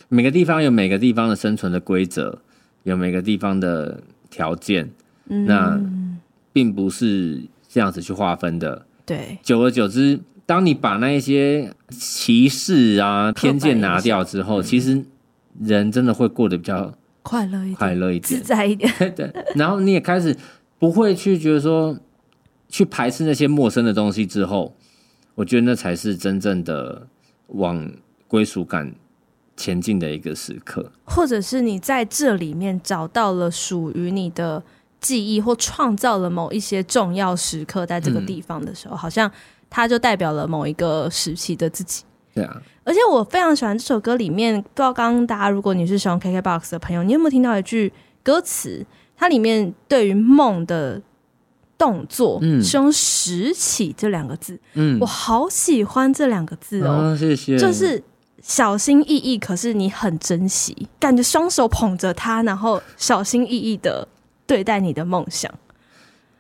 [0.07, 2.39] 每个地方有每个地方的生存的规则，
[2.84, 4.89] 有每个地方的条件，
[5.28, 5.80] 嗯、那
[6.51, 7.43] 并不是。
[7.72, 15.05] 这样子去划分的，对，久而久之，当你把那一些歧视啊、偏见拿掉之后，其实
[15.62, 16.91] 人真的会过得比较
[17.22, 18.91] 快乐一点，快乐一点，自在一点。
[19.16, 20.36] 对，然后你也开始
[20.80, 21.95] 不会去觉得说
[22.70, 24.74] 去排斥那些陌生的东西之后，
[25.36, 27.07] 我觉得那才是真正的
[27.47, 27.91] 往
[28.28, 28.93] 归属感
[29.57, 34.63] 前进的一个时刻，或者是你在这里面找到了属于你的。
[35.01, 39.32] 记忆或创造了某一些重要时刻，在这个地方的时候，嗯、好像
[39.70, 42.03] 它就代表了某一个时期的自己。
[42.36, 48.86] 对啊，而且我非常喜欢这首歌里面，不知道刚刚大家如果你是使用 KKBOX 的朋友，你有没有听到一句歌词？
[49.15, 51.01] 它里面对于梦的
[51.80, 54.59] 动作，嗯，是用拾起这两个字。
[54.75, 57.57] 嗯，我好喜欢这两个字哦，哦，谢谢。
[57.57, 58.03] 就是
[58.43, 64.07] 小心翼翼，可是你很珍惜，感觉双手捧着它，然后小心翼翼的。
[64.49, 65.53] 对待你的梦想，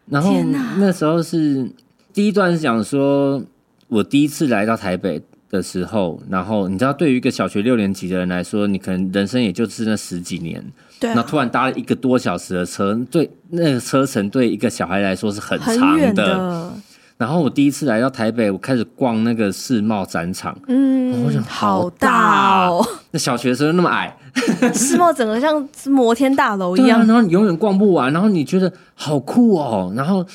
[0.07, 0.33] 然后
[0.77, 1.69] 那时候是
[2.11, 3.39] 第一段是讲说，
[3.87, 10.65] 我第一次来到台北的时候，然后你知道，对于一个小学六年级的人来说，你可能人生也就是那十几年，
[10.99, 16.13] 对、啊，那突然搭了一个多小时的车，对，那个车程对一个小孩来说是很长的。
[16.13, 16.73] 的。
[17.17, 24.15] 然后我第一次来到台北，我开始逛那个世贸展场，嗯，我想好大哦， 那小学生那么矮。
[24.73, 30.25] 世贸整个像摩天大楼一样，啊，然后你永远逛不完，然后你觉得好酷哦，然后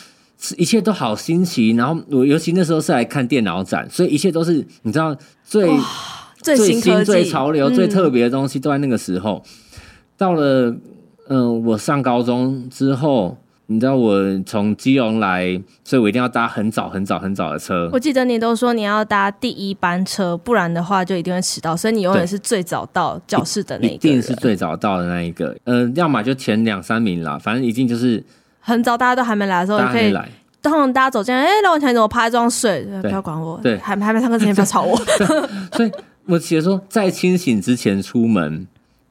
[0.58, 5.70] 一切都好新奇，然后我尤其那时候是来看电脑展，所以一切都是你知道最
[6.42, 9.42] 最新、最潮流、最特别的东西都在那个时候。
[10.14, 10.70] 嗯、到了
[11.28, 13.36] 嗯、呃，我上高中之后。
[13.66, 17.88] 你知道我从基隆来，所以我一定要搭很早很早很早的车。
[17.94, 21.74] 我记得你都说你要搭第一班车，不然的话就一定会迟到。
[21.74, 24.06] 所以你永远是最早到教室的那一个。
[24.06, 25.56] 一定是最早到的那一个。
[25.64, 28.22] 嗯、呃，要么就前两三名啦，反正一定就是
[28.60, 30.28] 很早，大家都还没来的时候，你可以来。
[30.62, 33.58] 通常大家走进来，哎、欸，让我想你怎么趴在桌上睡，不要管我。
[33.62, 34.94] 对，还还没上课之前不要吵我。
[35.72, 35.90] 所以
[36.26, 38.66] 我其实说，在清醒之前出门，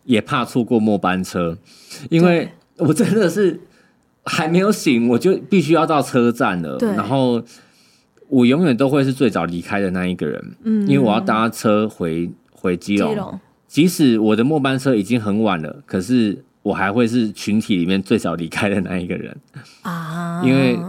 [0.06, 1.58] 也怕错过末班车，
[2.10, 3.60] 因为我真的是。
[4.26, 6.78] 还没有醒，我就必须要到车站了。
[6.78, 7.44] 对，然后
[8.30, 10.56] 我永远都会是最早离开的那一个人。
[10.64, 13.10] 嗯，因为我要搭车回回基隆。
[13.10, 19.36] 基隆，即使我的末班车已经很晚了，可是我还会是群体里面最早离开的那一个人
[19.82, 20.42] 啊。
[20.42, 20.80] 因为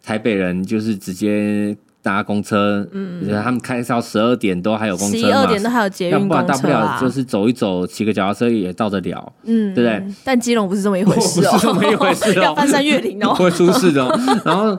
[0.00, 1.76] 台北人就是直接。
[2.08, 10.14] 搭公车，嗯，他们开到十二点都还有公车嘛，十二点都还有捷运公车，大不了就是走一走，骑个脚踏车也到得了，嗯，对不对？
[10.24, 14.20] 但基隆不是这么一回事哦， 不是这么一回事哦，要翻山越岭哦， 会出事的哦。
[14.42, 14.78] 然后，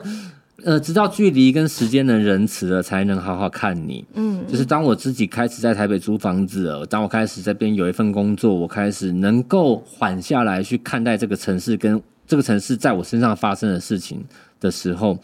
[0.64, 4.04] 呃，直到距离跟时间的仁慈了，才能好好看你。
[4.14, 14.24] 嗯，就是当我自己开始在台北租房子了，当我开始这边有一份工作，我开始能够缓下来去看待这个城市跟这个城市在我身上发生的事情
[14.60, 15.16] 的时候，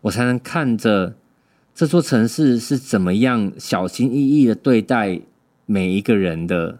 [0.00, 1.12] 我才能看着。
[1.80, 5.18] 这座城市是怎么样小心翼翼的对待
[5.64, 6.78] 每一个人的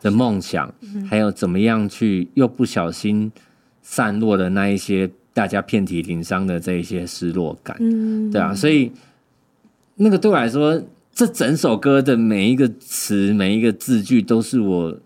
[0.00, 0.72] 的梦想，
[1.08, 3.32] 还有怎么样去又不小心
[3.82, 7.76] 散落的那一些大家遍体鳞伤的这一些失落感，
[8.30, 8.92] 对啊，所以
[9.96, 10.80] 那个对我来说，
[11.12, 14.96] 这整首歌的每一个词、每一个字句，都是我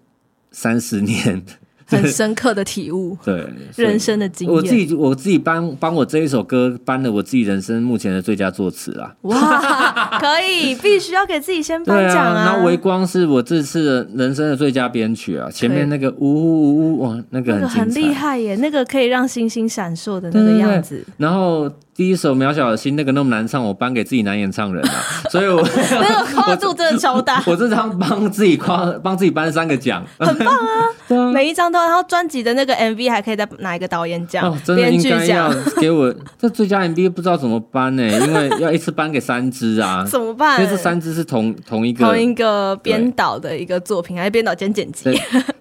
[0.50, 1.42] 三十年。
[1.86, 4.56] 很深刻的体悟，对人生的经验。
[4.56, 9.14] 我自己我自己帮帮我这一首歌颁了我自己人生目前的最佳作词啊！
[9.22, 12.44] 哇， 可以，必须要给自己先颁奖啊！
[12.46, 15.50] 然后《微光》是我这次的人生的最佳编曲啊！
[15.50, 21.04] 前面那个呜呜呜呜哇，那个很那个很厉害耶，那个可以让星星闪烁的那个样子。
[21.16, 21.70] 然后。
[21.94, 24.94] 第一首《渺小的心》那个那么难唱，我颁给自己男演唱人啊，
[25.30, 27.40] 所以我 那个 跨度真的超大。
[27.46, 30.90] 我这张帮自己夸，帮自己颁三个奖，很棒啊！
[31.06, 34.42] 对啊，每一张都，然后专辑的那个 MV 还可以再拿一个导演奖、
[34.74, 35.14] 编剧奖。
[35.14, 38.02] 哦，真的应该要给我这最佳 MV 不知道怎么颁呢？
[38.02, 40.60] 因为要一次颁给三支啊，怎么办？
[40.60, 45.04] 因为这三支是同同一个同一个编导的一个作品，还是编导兼剪辑？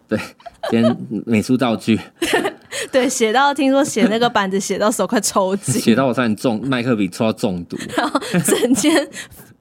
[0.09, 0.19] 对，
[0.71, 1.99] 兼美术道具。
[2.93, 9.09] 对，写到听说写那个板子写到手快抽筋， 写到我差点中麦克笔抽到中毒， 然后整间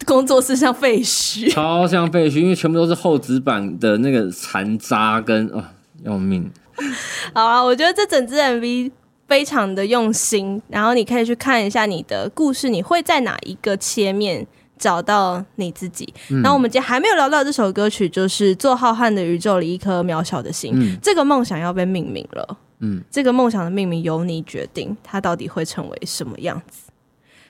[0.04, 5.64] 工作室像废墟，超像废墟，因为全部都是厚纸板的那个残渣跟啊、哦，
[6.04, 6.48] 要命。
[7.34, 8.92] 好啊，我觉得这整支 MV。
[9.28, 16.12] 非常的用心，然后你可以去看一下你的故事，你会在哪一个切面找到你自己。
[16.28, 22.58] 然后我们今天还没有聊到这首歌曲，就是《做浩瀚的宇宙里一颗渺小的心》，嗯，这个梦想要被命名了。
[22.82, 26.90] 嗯，这个梦想的命名由你决定，它到底会成为什么样子？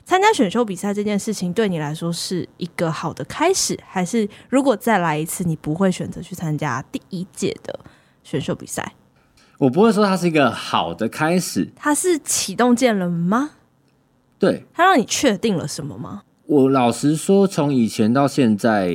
[0.04, 7.80] 参加选秀比赛这件事情对你来说是一个好的开始，还是如果再来一次，你不会选择去参加第一届的
[8.22, 8.94] 选秀比赛？
[9.58, 13.52] 我不会说它是一个好的开始，它是启动键了吗？
[14.38, 16.24] 对，它让你确定了什么吗？
[16.46, 18.92] 我老实说，从以前到现在，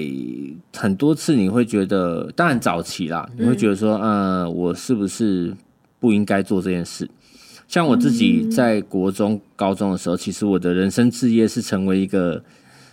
[0.76, 5.56] 很多次你会觉得，当然早期啦，你会觉得说，嗯、呃，我是不是？
[6.00, 7.10] 不应该做这件事。
[7.68, 12.42] 像我自己在国中、高中的时候，其实我的人生志业是成为一个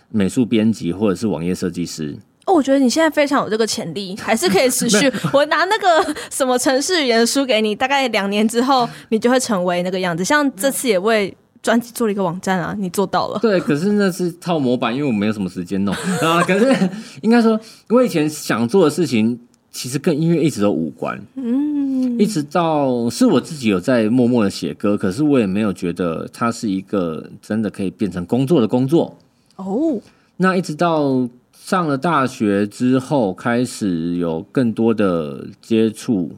[0.09, 2.17] 美术编辑或者是网页设计师。
[2.45, 5.09] 哦，我觉得你现在非常有这个潜力，还是可以持续。
[5.31, 10.25] 我拿那个什么城市语言书给你，大概两年之后，你就会成为那个样子。
[10.25, 11.33] 像这次也为
[11.63, 13.39] 专辑做了一个网站啊，你做到了。
[13.39, 16.43] 对，可是那是套模板，因为我没有什么时间弄啊。
[16.43, 16.89] 可是
[17.21, 19.39] 应该说，我以前想做的事情。
[19.75, 29.17] 其实跟音乐一直都无关，嗯，一直到是我自己有在默默的写歌，可是我也没有觉得它是一个真的可以变成工作的工作
[29.57, 29.99] 哦。
[30.37, 36.31] 那一直到上了大学之后，开始有更多的接触，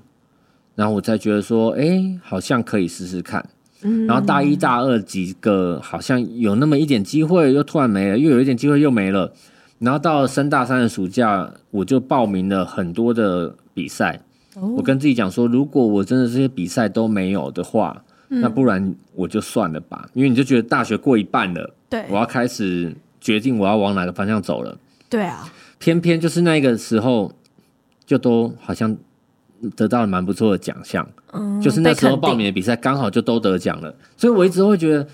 [0.74, 3.48] 然后我才觉得说，哎，好像可以试试看。
[4.08, 9.32] 然后大一大二几个好像有那么一点机会，又突然没了，又有一点机会又没了。
[9.80, 14.22] 然后到了升大三的暑假，我就报名了很多的比赛。
[14.56, 14.78] Oh.
[14.78, 20.10] 我跟自己讲说，如果我真的这些比赛都没有的话，嗯，那不然我就算了吧。
[20.14, 24.76] 因为你就觉得大学过一半了，对，我要开始决定我要往哪个方向走了。
[25.08, 25.48] 对啊，
[25.78, 27.32] 偏偏就是那个时候，
[28.04, 28.98] 就都好像
[29.76, 31.08] 得到了蛮不错的奖项。
[31.34, 35.08] 嗯，就是那时候报名的比赛刚好就都得奖了，所以我一直会觉得，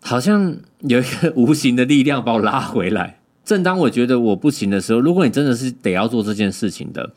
[0.00, 3.18] 好像有一个无形的力量把我拉回来。
[3.44, 7.12] 正当我觉得我不行的时候，如果你真的是得要做这件事情的，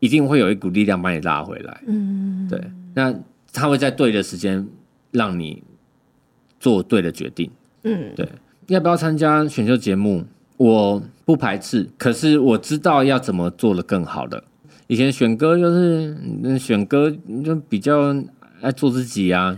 [0.00, 1.82] 一定会有一股力量把你拉回来。
[1.86, 2.60] 嗯，对，
[2.94, 3.14] 那
[3.52, 4.66] 他会在对的时间
[5.10, 5.62] 让你
[6.58, 7.50] 做对的决定。
[7.82, 8.28] 嗯，对，
[8.68, 10.24] 要不要参加选秀节目？
[10.56, 14.44] 我不排斥，可是我知道要怎么做的更好的。
[14.86, 17.10] 以前选歌就是选歌
[17.44, 18.14] 就比较
[18.60, 19.56] 爱做自己啊。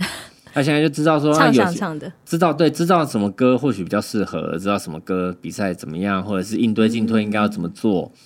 [0.56, 8.18] 他现在就知道说，他有唱唱的，知道对，知道什么歌或许比较适合，知道什么歌比赛怎么样，或者是应对进退应该要怎么做，嗯，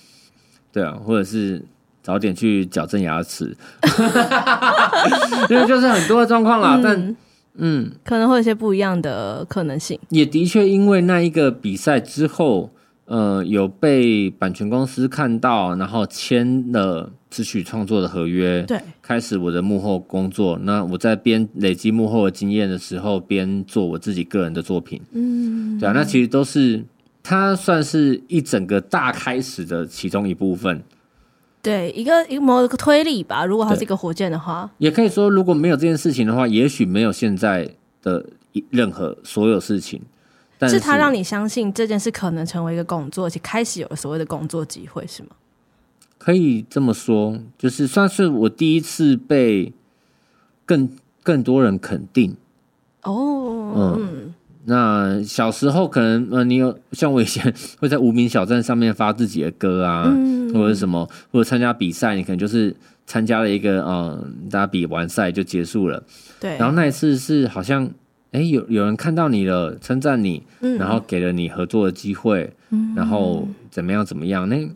[0.71, 1.61] 对啊，或者是
[2.01, 3.53] 早点去矫正牙齿，
[5.51, 6.77] 因为就是很多的状况啦。
[6.77, 7.15] 嗯，但
[7.55, 9.99] 嗯，可能会有一些不一样的可能性。
[10.07, 12.71] 也的确，因为那一个比赛之后。
[13.11, 20.57] 呃，有被版权公司看到，然后签了词曲创作的合约，对，开始我的幕后工作。
[20.63, 26.85] 那我在边累积幕后的经验的时候，边做我自己个人的作品，嗯，对啊，那其实都是
[27.21, 30.81] 它算是一整个大开始的其中一部分，
[31.61, 33.43] 对，一个一个某个推理吧。
[33.43, 38.25] 如果它是一个火箭的话，也可以说，如果没有这件事情的话，也许没有现在的
[38.69, 40.01] 任何所有事情。
[40.69, 45.29] 是他让你相信这件事可能成为一个工作，而且开始有了所谓的工作机会，是吗？
[46.17, 49.73] 可以这么说，就是算是我第一次被
[50.65, 50.89] 更
[51.23, 52.35] 更多人肯定。
[53.01, 54.33] 哦，嗯，
[54.65, 62.75] 那小时候可能呃，你有像我以前会在无名小站上面发自己的歌啊，嗯、或者什么，或者参加比赛，你可能就是
[63.07, 66.03] 参加了一个嗯，大家比完赛就结束了。
[66.39, 67.89] 对，然后那一次是好像。
[68.31, 74.47] 哎，有有人看到你了，称赞你，嗯，然后给了你合作的机会，嗯，然后怎么样怎么样？
[74.47, 74.69] 那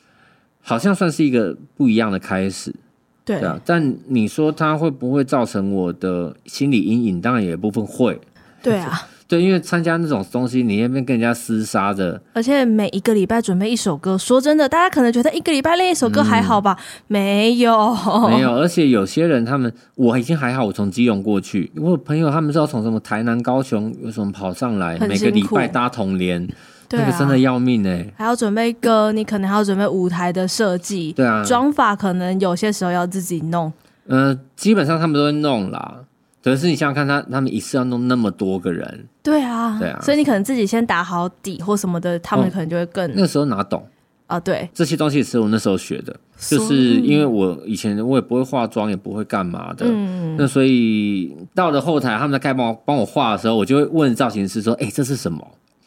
[0.61, 2.75] 好像算是一个不一样的开始，
[3.23, 3.59] 对，对啊。
[3.65, 7.21] 但你说它会不会造成我的心理阴影？
[7.21, 8.19] 当然有一部分会，
[8.61, 9.07] 对啊。
[9.27, 14.15] 对，因为参加那种东西，你那边跟人家厮杀的，而且每一个礼拜准备一首歌。
[14.15, 16.77] 说真的，大家可能觉得一个礼拜练一首歌还好吧？
[16.79, 17.95] 嗯、没有，
[18.29, 18.55] 没有。
[18.55, 26.47] 而且有些人他们我已经还好，我从基隆过去，我有朋友他们是要从什么台南、高雄有什么跑上来，每个礼拜搭同联，
[26.91, 28.13] 那个真的要命哎、欸！
[28.15, 33.73] 还要准备歌，你可能还要准备舞台的设计，对啊，妆发可能有些时候要自己弄。
[34.05, 36.01] 嗯、呃，基本上他们都会弄啦。
[36.43, 43.83] 可是你想想看他，他他们一次要弄那么多个人，对啊，对啊，所以你可能自己先打好底或什么的，他们可能就会更、哦、那时候哪懂
[44.27, 44.39] 啊？
[44.39, 55.45] 对，这些东西是我那时候学的，就是因为我以前我也不会化妆，也不会干嘛的，嗯，那所以到了后台他们在该帮我帮我画的时候，我就会问造型师说：“哎、欸，这是什么？”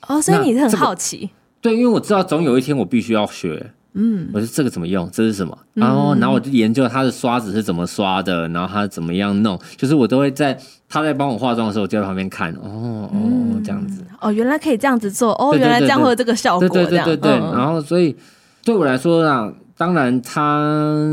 [0.09, 1.31] 哦，所以你是很好奇。
[1.61, 5.09] 对，因为我知道总有一天我必须要学，嗯，我说这个怎么用？
[5.11, 5.57] 这是什么？
[5.75, 10.57] 然后，然后我就研究他的刷子是怎么刷的，然后他怎么样弄，就是我都会在
[10.89, 12.53] 他在帮我化妆的时候，我就在旁边看。
[12.55, 14.05] 哦哦，这样子。
[14.21, 15.33] 哦，原来可以这样子做。
[15.33, 16.69] 哦，原来这样会有这个效果。
[16.69, 17.31] 对对对对。
[17.33, 18.15] 然后，所以
[18.63, 21.11] 对我来说啊，当然他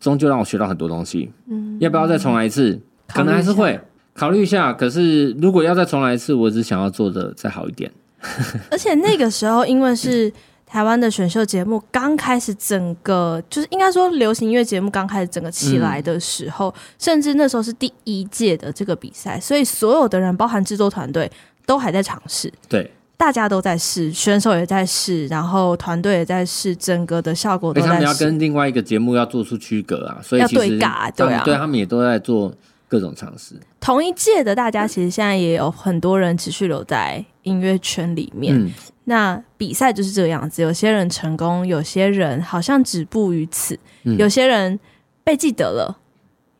[0.00, 1.30] 终究让我学到很多东西。
[1.48, 2.80] 嗯，要不要再重来一次？
[3.06, 3.78] 可能还是会
[4.14, 4.72] 考虑一下。
[4.72, 7.92] 可是如果要再重来一次，我只想要做的再好一点。
[8.72, 10.32] 而且那个时候，因为是。
[10.74, 21.30] 台湾的选秀节目刚开始，整个就是应该说流行音乐节目刚开始整个起来的时候，嗯、甚至那时候是第一届的这个比赛，所以所有的人，包含制作团队，
[21.64, 22.52] 都还在尝试。
[22.68, 27.92] 对，大家都在试，选手也在试，然后团队也在试，整个的效果都在试。
[27.92, 32.52] 他们要跟另外一个节目要做出区隔啊，所以要对尬，对啊，对他们也都在做
[32.88, 33.54] 各种尝试。
[33.78, 38.60] 同一届的大家，其实现在也有很多人持续留在音乐圈里面。
[38.60, 38.72] 嗯
[39.04, 44.80] 那比赛就是这个样子，有些人成功，有些人好像止步于此，嗯、有些人
[45.22, 45.98] 被记得了，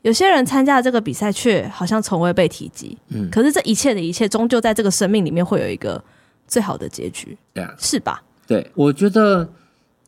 [0.02, 2.98] 有些人参加这个比赛却好像从未被提及。
[3.08, 6.02] 嗯，可是这一切的一切，终究在这个生命里面会有一个
[6.46, 8.22] 最好的结局，对吧？
[8.46, 9.48] 对，我觉得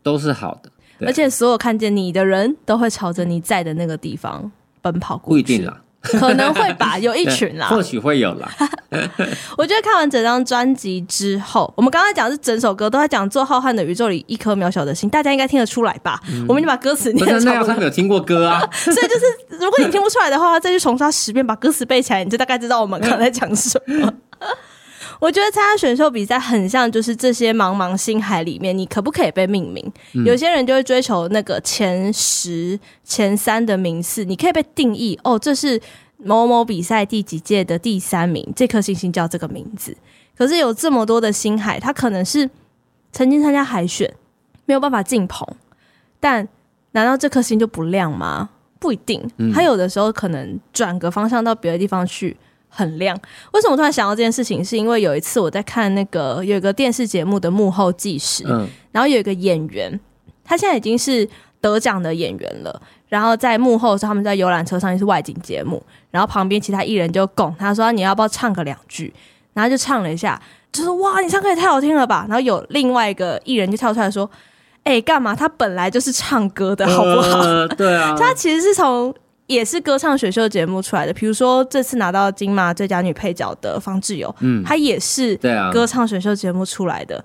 [0.03, 0.71] 都是好的，
[1.07, 5.43] 而且所有看见你的人都会朝着你在的那个地方奔跑过去。
[5.43, 5.83] 不一定啦。
[6.19, 8.51] 可能会吧，有一群啦，或许会有啦。
[9.59, 16.21] 我觉得看完整张专辑之后，我们刚才讲的是整首歌都在讲做浩瀚的宇宙里一颗渺小的心，大家应该听得出来吧？
[16.31, 17.63] 嗯、我们就把歌词念出来。
[17.65, 19.25] 他没有听过歌啊， 所以就是
[19.59, 24.13] 如果你听不出来的话，再去重刷十遍，把歌词背起来，你就大概知道我们刚才讲什么。
[25.19, 29.93] 我觉得参加选秀比赛很像，就是这些茫茫星海里面，你可不可以被命名？
[30.15, 35.81] 嗯、有些人就会追求那个前十、前三的名次，你可以被定义哦，这是
[36.19, 39.97] 某某比赛第几届的第三名，这颗星星叫这个名字。
[40.37, 42.49] 可是有这么多的星海，他可能是
[43.11, 44.13] 曾经参加海选，
[44.67, 45.49] 没有办法进棚，
[46.21, 46.47] 但
[46.93, 48.51] 难道这颗星就不亮吗？
[48.79, 52.37] 不一定，他有的时候可能转个方向到别的地方去。
[52.77, 53.19] 很亮。
[53.53, 54.63] 为什么突然想到这件事情？
[54.63, 59.99] 是因为有一次我在看那个有一个电视节目的幕后纪实，嗯，然后有一个演员，
[60.45, 61.27] 他现在已经是
[61.61, 62.83] 得奖的演员了。
[63.09, 69.13] 然后在幕后的时候，他们在游览车上也是外景节目，然后旁边其他艺人就拱他说：“你要不要唱个两句？”
[69.55, 70.39] 然后就唱了一下，
[70.73, 74.29] 就说：“哇，你唱歌也太好听了吧！”然后有另外一个艺人就跳出来说
[74.85, 75.35] ：“哎，干嘛？
[75.35, 79.15] 他本来就是唱歌的，好不好？”呃、对啊， 他其实是从。
[79.47, 85.37] 也是歌唱选秀节目出来的，比如说这次拿到金马最佳女配角的方志友，嗯，她也是
[85.73, 87.25] 歌唱选秀节目出来的，啊、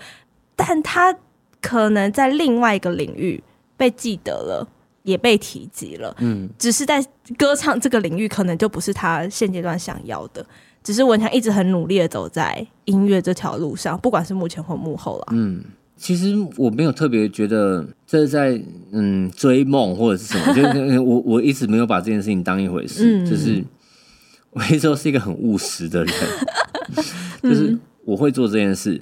[0.56, 1.16] 但她
[1.60, 3.44] 可能在另外一个领域
[3.76, 4.68] 被记得了，
[5.04, 7.04] 也被提及了，嗯，只是在
[7.38, 10.46] 歌唱这个领域可能就不是她现阶段想要的，
[10.84, 15.64] 只是文强一直很努力的走在音乐这条路上，不管是幕前或幕后啦，嗯。
[16.02, 18.60] 其实我没有特别觉得这是在
[18.92, 23.64] 嗯追梦或者是什么， 就是我我一直没有把这件事情当一回事，嗯、就是
[24.50, 26.14] 我一直都是一个很务实的人，
[27.44, 29.00] 就是我会做这件事，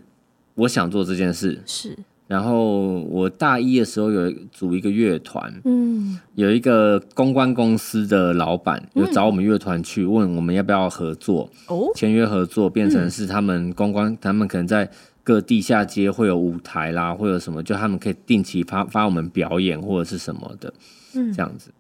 [0.56, 1.62] 我想做这件事。
[1.66, 1.98] 是。
[2.28, 14.92] 然后我大一的时候有组一个乐团，嗯，有一个公关公司的老板有找我们乐团去问我们要不要合作，哦，签约合作变成是他们公关，他们可能在。
[15.30, 20.74] 各地下街会有舞台啦，会有什么，就他们可以定期发发我们表演或者是什么的，
[21.14, 21.72] 嗯，这样子。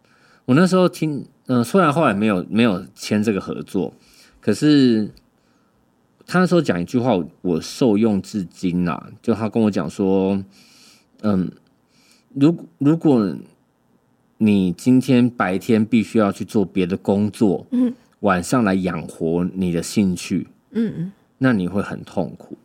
[0.45, 3.91] 我那时候听，嗯、呃，虽然后来没有没有签这个合作，
[4.39, 5.10] 可是
[6.28, 9.10] 他那时候讲一句话我，我受用至今啦。
[9.20, 10.39] 就他跟我讲说，
[11.24, 11.52] 嗯，
[12.36, 13.36] 如果如果
[14.38, 22.56] 你今天白天必须要去做别的工作，嗯，晚上来养活你的兴趣，嗯嗯，那你会很痛苦。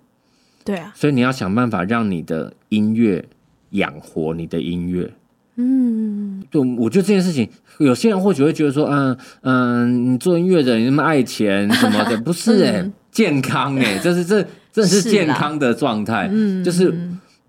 [0.64, 3.24] 对啊，所以你要想办法让你的音乐
[3.70, 5.12] 养活你的音乐。
[5.56, 7.48] 嗯，就，我觉得这件事情，
[7.78, 16.28] 有些人或许会觉得说，嗯嗯，你做音乐的，你那么爱钱什么的， 不是哎、欸，嗯、健康哎、欸，这是这这是健康的状态。
[16.32, 16.90] 嗯，就是，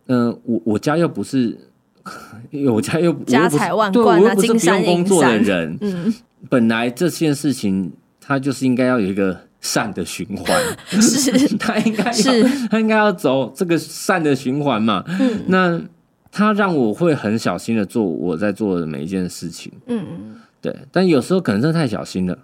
[0.08, 1.58] 嗯、呃，我我家又不是，
[2.70, 5.76] 我家又家财万贯、啊，对，我又不是不用工作的人。
[5.82, 6.14] 嗯，
[6.50, 7.92] 本来这件事情，
[8.22, 9.45] 它就是应该要有一个。
[9.66, 10.62] 善的循环，
[11.02, 15.04] 是他应该要是他应该要走这个善的循环嘛？
[15.20, 15.82] 嗯，那
[16.32, 19.72] 他让我会很小心的做我在做的每一件事情。
[19.88, 20.76] 嗯嗯，对。
[20.92, 22.38] 但有时候可能真的太小心了。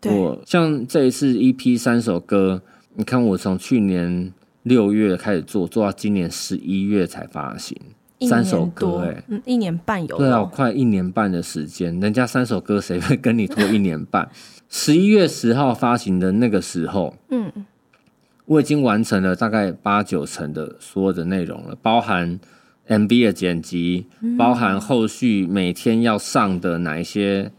[0.00, 2.62] 对我像这一次 EP 三首歌，
[2.94, 7.76] 你看我从去年六月开始做，做到今年十一月才发行
[8.28, 14.28] 三首歌，欸，哎，嗯，一年半有对啊，快一年半的时间，人家三首歌谁会跟你拖一年半？
[14.68, 17.50] 十一月十号发行的那个时候，嗯，
[18.44, 22.38] 我已经完成了大概八九成的所有的内容了，包含
[22.86, 24.06] MV 的剪辑，
[24.36, 27.50] 包含后续每天要上的哪一些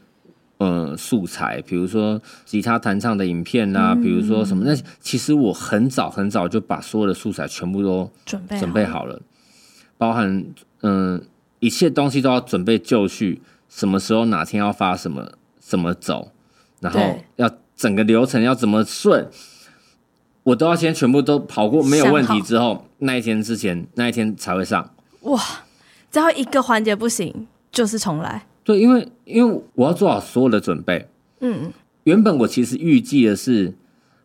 [0.57, 9.21] 呃素材，比如说吉他弹唱的影片啦、啊，比如说什么，那其实我很早很早就把所有的素材全部都准备准备好了，
[9.97, 10.45] 包含
[10.81, 11.21] 嗯、呃、
[11.59, 16.31] 一切东西都要准备就绪，什么时候哪天要发什么怎么走，
[16.79, 19.27] 然后要整个流程要怎么顺。
[20.43, 24.89] 我都要先全部都跑过没有问题之后，那一天之前那一天才会上。
[25.21, 25.39] 哇，
[26.09, 28.47] 只要一个环节不行，就是重来。
[28.63, 31.07] 对，因为因为我要做好所有的准备。
[31.41, 31.71] 嗯，
[32.05, 33.73] 原本我其实预计的是，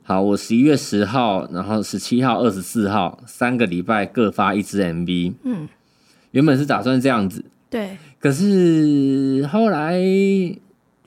[0.02, 5.34] 好，我十一月十号，然后十七号、二十四号三个礼拜各发一支 MV。
[5.42, 5.68] 嗯，
[6.30, 7.44] 原本是打算这样子。
[7.68, 10.00] 对，可是后来。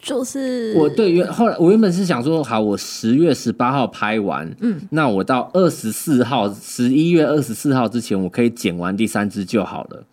[0.08, 10.06] 就是我对原后来我原本是想说，好，我十月十八号拍完，嗯，那我到二十四号，十一月二十四号之前，我可以剪完第三支就好了。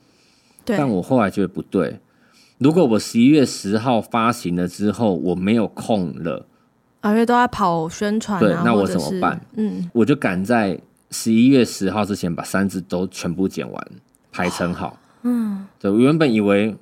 [0.65, 2.01] 对，但我后来觉得不对，
[2.59, 6.45] 如果我十一月十号发行了之后，我没有空了，
[7.01, 9.41] 啊，因为都在跑宣传，对，那我怎么办？
[9.55, 10.77] 嗯，我就赶在
[11.13, 13.87] 十一月十号之前把三支都全部剪完，
[14.33, 14.99] 排成好。
[15.23, 16.75] 嗯，对，我原本以为。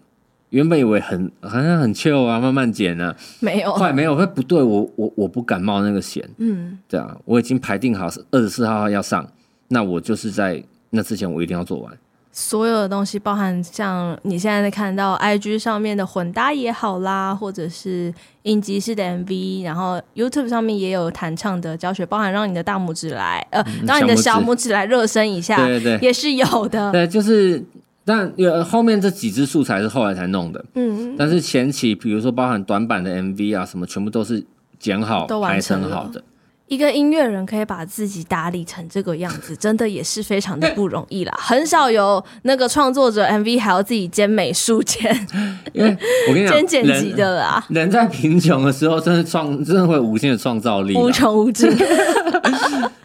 [0.53, 9.27] 原本以为很好像很 chill 啊，慢慢减呢、啊，没有，后来没有，会不对，我我我不敢冒那个险，嗯，对啊，我已经排定好是二十四号要上，
[9.69, 11.91] 那我就是在那之前我一定要做完。
[12.35, 27.65] 所有的东西，包含像你现在在看到 IG 上面的混搭也好啦，或者是影集式的 MV，然后 YouTube 上面也有弹唱的教学，包含让你的大拇指来，呃，让你的小拇指来热身一下，对对对，也是有的，对，就是。
[28.05, 34.45] 但有后面这几支素材是后来才弄的，嗯，但是前期比如说包含短版的 MV 啊什么，全部都是
[34.79, 36.23] 剪好、都完成好的。
[36.73, 41.35] 一个音乐人可以把自己打理成这个样子，真的也是非常的不容易啦。
[41.39, 45.15] 很少有那个创作者 MV 还要自己兼美术兼，
[45.75, 45.95] 因为
[46.31, 47.63] 我跟你讲，兼剪辑的啦。
[47.69, 51.71] 人在贫穷的时候，真的创，真的会有无限的创造力，无穷无尽。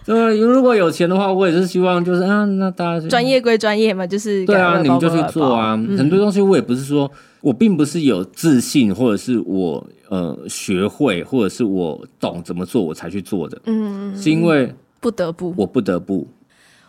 [0.06, 5.74] 对，如果有钱的话，我也是希望就是啊，那大家专业归专业嘛，就是对啊，你们就去做啊。
[5.76, 7.12] 嗯、很多东西我也不是说
[7.48, 13.62] 我并不是有自信，或者是我呃学会，或者是我懂怎么做我才去做的。
[13.66, 16.28] 嗯，是因为不得不，我不得不。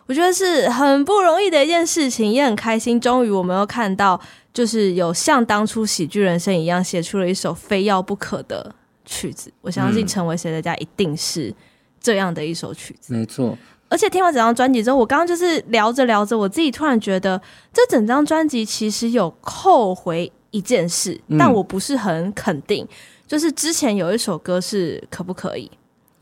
[0.06, 2.98] 我觉得是很不容易的一件事情，也很开心。
[2.98, 4.20] 终于我们又看到，
[4.52, 9.52] 就是有像当初喜剧人生一样写出了一首非要不可的曲子。
[9.61, 11.54] 我相信成为谁的家一定是。
[12.00, 13.59] 这样的一首曲子，没错。
[13.88, 17.42] 而且听完整张专辑之后，我刚刚就是聊着聊着，我自己突然觉得，
[17.72, 22.86] 这整张专辑其实有扣回一件事，嗯、但我不是很肯定。
[23.26, 25.70] 就是之前有一首歌是可不可以？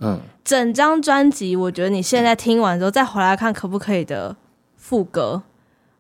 [0.01, 4.37] 嗯，整张专辑，我觉得你现在听完之后再回来看可不可以的
[4.77, 5.43] 副歌，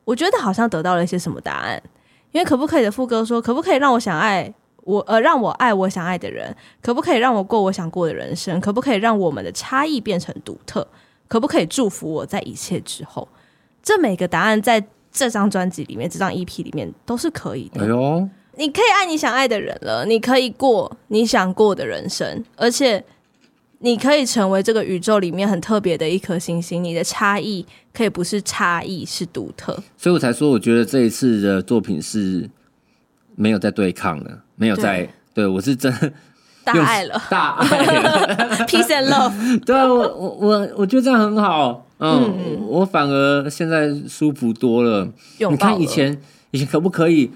[0.05, 1.83] 我觉得好像得到了一些什么答案。
[2.33, 4.53] 因为可不可以的副歌说，可不可以让我想爱？
[4.83, 8.61] 我呃，让我爱我想爱的人，可不可以让我过我想过的人生？
[8.61, 10.87] 可不可以让我们的差异变成独特？
[11.27, 13.27] 可不可以祝福我在一切之后？
[13.83, 14.85] 这每个答案在
[15.17, 17.81] 这张专辑里面，这张 EP 里面都是可以的。
[17.81, 23.03] 哎呦，你可以爱你想爱的人了，你可以过你想过的人生，而且
[23.79, 26.85] 你可以成为这个宇宙里面很特别的一颗星星。
[26.85, 27.64] 你的差异
[27.95, 29.73] 可以不是差异，是独特。
[29.97, 32.51] 所以我才说，我觉得这一次的作品是。
[33.39, 35.01] 没有在对抗了，没有在
[35.35, 35.93] 对，对我是真
[36.64, 39.35] 大爱了，大爱了， peace and love。
[39.62, 45.05] 对啊，我我我我觉得这样很好，嗯，嗯我反而现在舒服多了。
[45.05, 46.21] 了你看以前
[46.51, 47.31] 以前可不可以？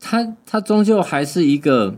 [0.00, 1.94] 他他终究还是一个。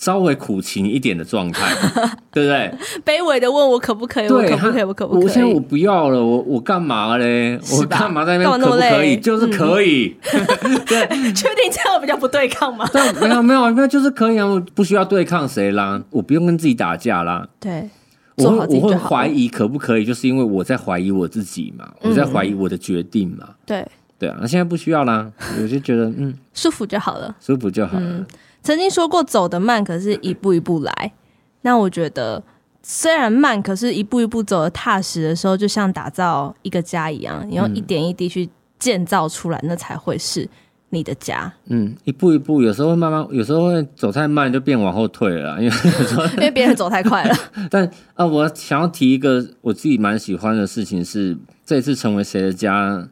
[0.00, 1.74] 稍微苦情一点的状态，
[2.30, 2.72] 对不对？
[3.04, 4.28] 卑微的问我可不可以？
[4.28, 4.82] 对，我可不可以？
[4.84, 5.24] 我可不可以？
[5.24, 7.58] 我现在我不要了，我我干嘛嘞？
[7.76, 8.60] 我干嘛在那边？
[8.60, 9.16] 可不可以？
[9.16, 10.16] 就是可以。
[10.86, 12.86] 对，确定这样比较不对抗吗？
[12.92, 14.46] 对，没有没有没有，就是可以啊！
[14.46, 17.48] 我不需要对抗谁啦，我不用跟自己打架啦。
[17.58, 17.90] 对，
[18.38, 23.54] 我我会怀疑可不可以，就是因为我在怀疑我自己嘛，我在怀疑我的决定嘛。
[23.66, 23.86] 对
[24.18, 25.30] 对啊，那现在不需要啦，
[25.62, 28.26] 我就觉得嗯，舒服就好了，舒服就好了。
[28.62, 31.12] 曾经说过走得慢，可是一步一步来。
[31.62, 32.42] 那我觉得
[32.82, 40.48] 虽然慢，可是一步一步走得踏实的时候，就像打造一个家一样，你用一点一滴去建造出来，那才会是
[40.90, 41.52] 你的家。
[41.66, 45.76] 嗯，一步一步，有时候会慢慢，有时候会走太慢，就变往后退了，因为
[46.36, 47.34] 因为别人走太快了。
[47.70, 53.08] 但啊，我想要提一个我自己蛮喜欢的事情是，这一次成为谁的家，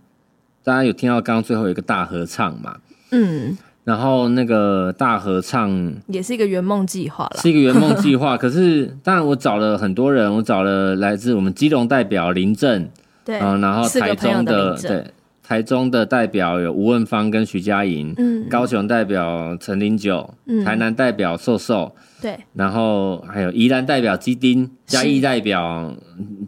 [0.65, 2.77] 大家有听到刚刚最后有一个大合唱嘛？
[3.11, 3.57] 嗯。
[3.85, 8.35] 然后那个大合唱也是一个圆梦计划了，是一个圆梦计划。
[8.39, 12.89] 可是当然我找了很多人，我找了来自我们基隆代表林正，
[13.25, 15.11] 对，嗯，然后台中的，的对
[15.47, 25.95] 台中的代表有吴汶芳跟徐佳莹，嗯，高雄代表陈零九，嗯，台南代表瘦瘦，对，然后还有宜兰代表基丁，嘉义代表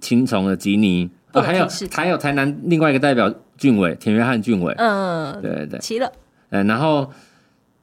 [0.00, 5.66] 青虫的吉尼，哦，还有还有台南另外一个代表俊伟，田约翰俊伟，嗯，对对。
[5.66, 6.10] 对，齐了，
[6.50, 7.08] 嗯，然后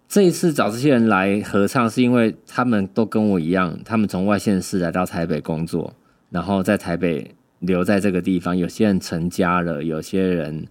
[0.10, 5.94] 这一次找这些人来合唱，是因为他们都跟我一样，他们从外县市来到台北工作，
[6.30, 10.68] 然后在台北留在这个地方，有些人成家了，有些人。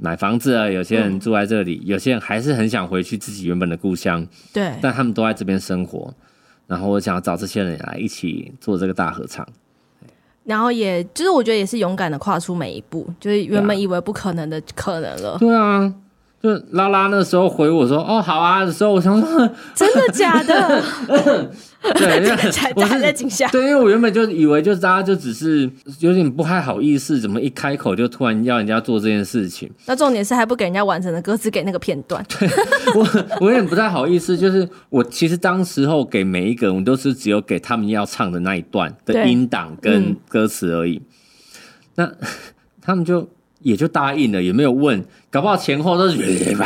[0.00, 4.26] 买房子啊，有些人住在这里，嗯，有些人还是很想回去自己原本的故乡。
[4.52, 6.12] 对，但他们都在这边生活。
[6.66, 9.46] 然后我想要找这些人来一起做这个大合唱。
[10.44, 15.36] 然后也就是我觉得也是勇敢的跨出每一步，就是原本以为不可能的可能了。
[15.38, 15.92] 对啊。
[16.42, 20.82] 就拉拉那时候回我说哦好啊的时候，我想说 真的假的？
[21.94, 22.30] 对，因为
[22.76, 23.46] 我还在惊吓。
[23.48, 29.70] 对，因为我原本就以为就是大家就只是有点不太好意思，怎么一开口就突然要人家做这件事情？
[29.84, 32.24] 那重点是还不给人家完整的歌词，给那个片段。
[32.28, 32.48] 对，
[32.94, 33.06] 我
[33.40, 40.96] 我有点不太好意思，就是我其实当时候给每一个人，我都是只有给他们要唱的那一段的音档跟歌词而已。
[40.96, 41.04] 嗯、
[41.96, 42.12] 那
[42.80, 43.28] 他们就。
[43.62, 46.16] 也就答应了，也没有问，搞不好前后都是，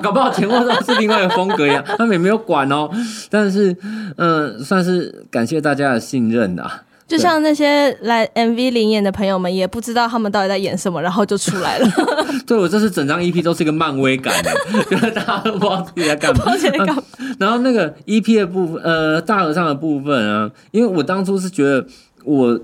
[0.00, 2.88] 搞不好前后都是另外一个风格一样，他们也没有管哦。
[3.28, 3.76] 但是，
[4.16, 6.82] 嗯、呃，算是感谢大家的信任啊。
[7.08, 11.88] 就像那些来 MV 领演的朋友们，也不知道他们到底在演什么，然后就出来了。
[12.46, 14.50] 对，我这是整张 EP 都是一个漫威感的，
[14.88, 16.44] 就是大家都不知道自己在干嘛。
[17.38, 21.84] 然后那个 EP 的部分，呃，大合唱的部分啊，因为我当初是觉得
[22.24, 22.58] 我。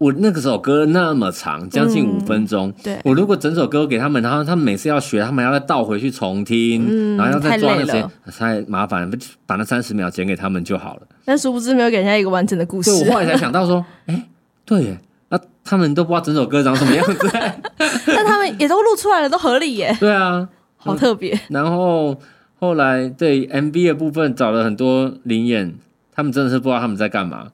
[0.00, 2.70] 我那个首歌那么长，将近五分钟。
[2.70, 11.02] 嗯、对，我如果整首歌给他们，然后他们每次要学，他们要再倒回去重听，嗯、然后要再抓那些，太麻烦了，把那三十秒剪给他们就好了。
[11.26, 12.90] 但殊不知没有给人家一个完整的故事。
[12.90, 14.24] 对，我后来才想到说，哎、欸，
[14.64, 14.98] 对耶，
[15.28, 17.28] 那他们都不知道整首歌长什么样子。
[18.06, 19.94] 但他们也都录出来了，都合理耶。
[20.00, 20.48] 对啊，
[20.78, 21.38] 好特别。
[21.50, 22.18] 然后
[22.58, 25.74] 后来对 MV 的部分找了很多灵演，
[26.14, 27.48] 他们真的是不知道他们在干嘛。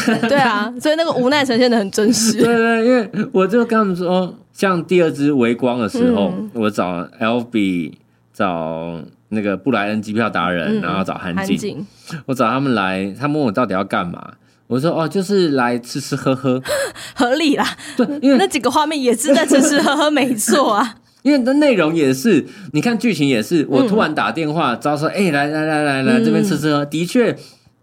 [0.28, 2.32] 对啊，所以那个无奈呈现的很真实。
[2.38, 7.92] 对对，因为我就跟他们说，像第二支微光的时候，嗯、我找 LB，
[8.32, 11.84] 找那个布莱恩机票达人，嗯、然后找韩景，
[12.26, 14.34] 我找他们来，他们问我到底要干嘛，
[14.66, 16.62] 我说哦，就是来吃吃喝喝，
[17.14, 17.66] 合理啦。
[17.96, 20.96] 对，因为那几个画面也是在吃吃喝喝，没错啊。
[21.22, 27.36] 因为的内容也是，你看剧情也是，我突然打电话，招、嗯、说，哎、欸，来来来来来，这边吃吃喝，的确。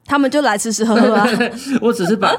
[0.10, 1.28] 他们就来吃吃喝喝啊！
[1.80, 2.36] 我只是把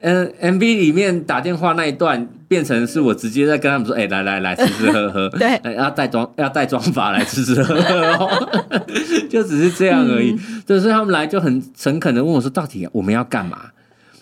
[0.00, 5.26] 嗯 MV 里面打电话那一段变成是我直接在跟他们说：“哎、欸，来来来，吃吃喝喝。
[5.40, 8.48] ”对，要带妆要带妆法来吃吃喝喝哦，
[9.30, 10.32] 就只是这样而已。
[10.32, 13.58] 嗯、就是他们来就很诚恳的问我说：“到底我们要干嘛？”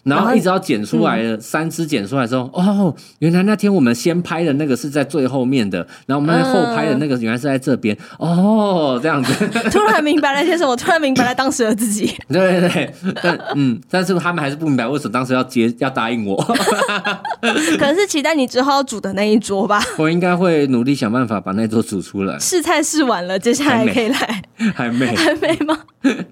[0.05, 9.33] 然后一直要剪出来了，三支剪出来之后，哦，原来那天我们先拍的那个是在最后面的，然后我们后拍的那个原来是在这边，哦，这样子。
[9.71, 12.13] 突然明白了些什么，突然明白了当时的自己。
[12.29, 16.37] 对对对，但嗯，但是他们还是不明白为什么当时要接要答应我。
[17.79, 19.81] 可能是期待你之后要煮的那一桌吧。
[19.99, 22.39] 我应该会努力想办法把那桌煮出来。
[22.39, 24.43] 试菜试完了，接下来可以来。
[24.75, 25.15] 还没？
[25.15, 25.79] 还没吗？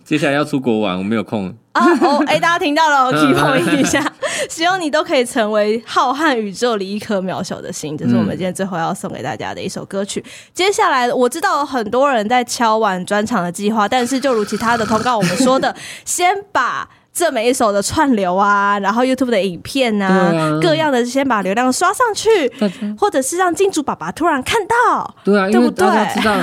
[0.04, 1.54] 接下来要出国玩，我没有空。
[1.72, 4.04] 啊哦，哎、欸，大家听到了，keep on 一下，
[4.48, 7.96] 希望你都可以成为浩瀚宇宙里一颗渺小的星。
[7.96, 10.20] 这是我们今天最后要送给大家的一首歌曲。
[10.26, 15.72] 嗯、接下来，我知道很多人在敲完专场的计划，但是就如其他的通告我们说的，
[16.04, 22.52] 先把这每一首的串流啊，然后 YouTube 的影片啊，啊各样的先把流量刷上去，
[22.98, 25.86] 或者是让金主爸爸突然看到，对啊，对不对？
[25.86, 26.36] 大家知道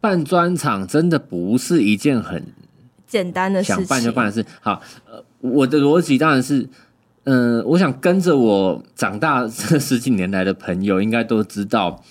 [0.00, 2.46] 办专场真的不是一件很。
[3.08, 4.44] 简单的事情，想办就办的事。
[4.60, 6.68] 好，呃，我的逻辑当然是，
[7.24, 12.04] 嗯、呃，我想跟着我长大 这十几年来的朋友，应该都知道，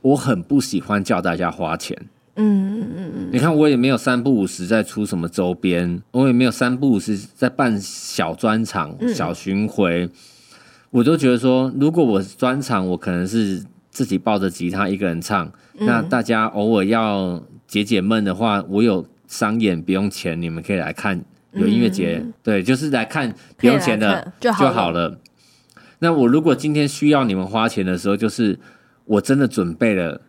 [0.00, 1.96] 我很不喜欢叫大家花钱。
[2.34, 3.28] 嗯嗯嗯嗯。
[3.32, 10.06] 你看，我也没有三不五时在出什么周边，我也没有三不五时在办小专场、小巡回。
[10.06, 10.10] 嗯、
[10.90, 15.46] 我都觉得说，如果我专场，我可能是自己抱着吉他一个人唱，
[15.78, 19.06] 嗯、那大家偶尔要解解闷的话，我有。
[19.32, 21.18] 商演不用钱，你们可以来看
[21.52, 25.18] 有音乐节，嗯、对，就是来看不用钱的就好，了。
[26.00, 28.58] 那我如果今天需要你们花钱的时候，就是
[29.06, 30.20] 我真的准备了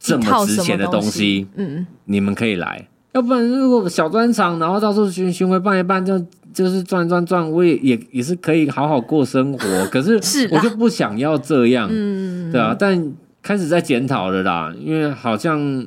[0.00, 2.88] 这么值钱的东西，嗯，你们可以来。
[3.12, 6.18] 要不然如果小专场，然后到时候巡巡回办一办，就
[6.52, 9.58] 就是转转转，我也也也是可以好好过生活。
[9.86, 12.74] 可是我就不想要这样，嗯，对啊。
[12.76, 15.86] 但开始在检讨了啦，因为好像。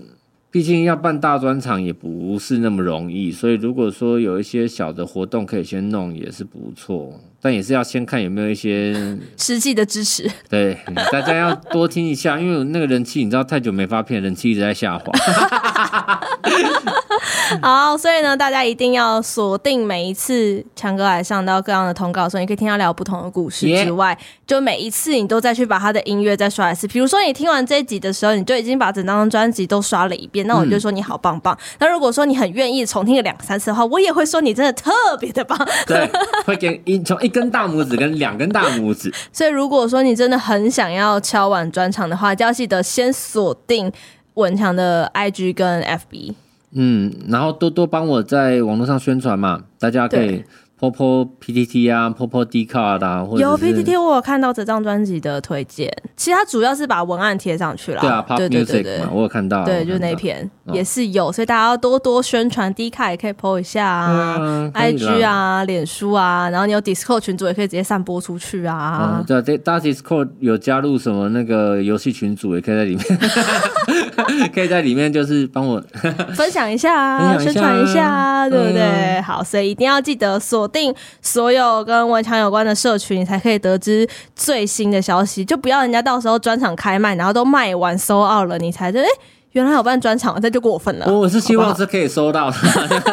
[0.55, 7.19] 毕竟要办大专场也不是那么容易，所以如果说有一些小的活动可以先弄，也是不错。
[7.41, 8.95] 但也是要先看有没有一些
[9.37, 10.31] 实际的支持。
[10.49, 10.77] 对，
[11.11, 15.11] 大家要多听一下，因为那个人气，你知道太久没发片，人气一直在下滑。
[17.61, 26.87] 好，所以呢，大家一定要锁定每一次强哥来上到各样的通告，所以你可以听他聊不同的故事之外，就每一次你都再去把他的音乐再刷一次。
[26.87, 31.57] 比如说你听完这一集的时候，你就已经把整张专辑都刷了一遍，那我就说你好棒棒。
[31.79, 35.57] 那、嗯、如果说你很愿意重听个两三次的话，我也会说你真的特别的棒。
[35.85, 36.09] 对，
[36.45, 39.13] 会给一从一根大拇指跟两根大拇指。
[39.31, 43.91] 所以如果说你真的很想要敲完专场的话，就要记得先锁定
[44.35, 46.33] 文强的 IG 跟 FB。
[46.77, 50.43] 嗯，然后多多帮我在网络上宣传嘛，大家可以。
[50.77, 55.89] 波波 PTT 啊，波波 Dcard 啊，或者有 PTT，我有看到这张专辑的推荐。
[56.17, 58.01] 其实它主要是把文案贴上去了。
[58.01, 59.63] 对啊，Pop Music 嘛，我有看到。
[59.63, 62.75] 对，就那篇也是有，所以大家要多多宣传。
[62.75, 69.23] Dcard 也可以 po 一下啊，IG 啊，脸书啊，然后你有 Discord 群组也可以直接散播出去啊。
[69.25, 73.19] 对，大家 Discord 有加入什么那个游戏群组，也可以在里面，
[74.53, 75.79] 可以在里面就是帮我
[76.35, 79.21] 分享一下啊，宣传一下啊，对不对？
[79.21, 80.55] 好，所以一定要记得说。
[80.55, 85.43] 锁定所有跟文强有关的社群，你才可以得知最新的消息。
[85.43, 89.07] 就不要人家到时候专场开卖，然后都卖完收 out 了，你才知道哎，
[89.55, 91.07] 原来有办专场，这就过分了。
[91.09, 92.57] 我是希望是可以收到的，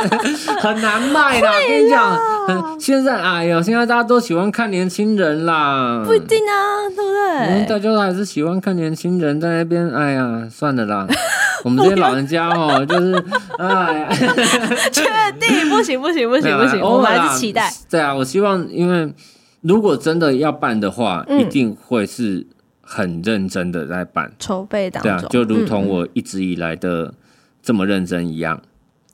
[0.58, 1.46] 很难卖的。
[1.46, 7.64] 我跟你讲，现在哎呦，现在大家都喜欢看年轻人啦，不一定啊，对不对？
[7.66, 9.88] 大家还是喜欢看年轻人在那边。
[9.90, 11.06] 哎呀，算了啦。
[11.62, 13.24] 我们这些老人家哦，就是
[13.58, 14.08] 哎，
[14.90, 15.04] 确
[15.38, 17.72] 定不行不行不行不行，我们还是期待。
[17.88, 19.14] 对啊，我希望，因为
[19.60, 22.44] 如果真的要办的话，一定会是
[22.94, 27.14] 很认真的在办筹备当中，就如同我一直以来的
[27.62, 28.60] 这么认真一样。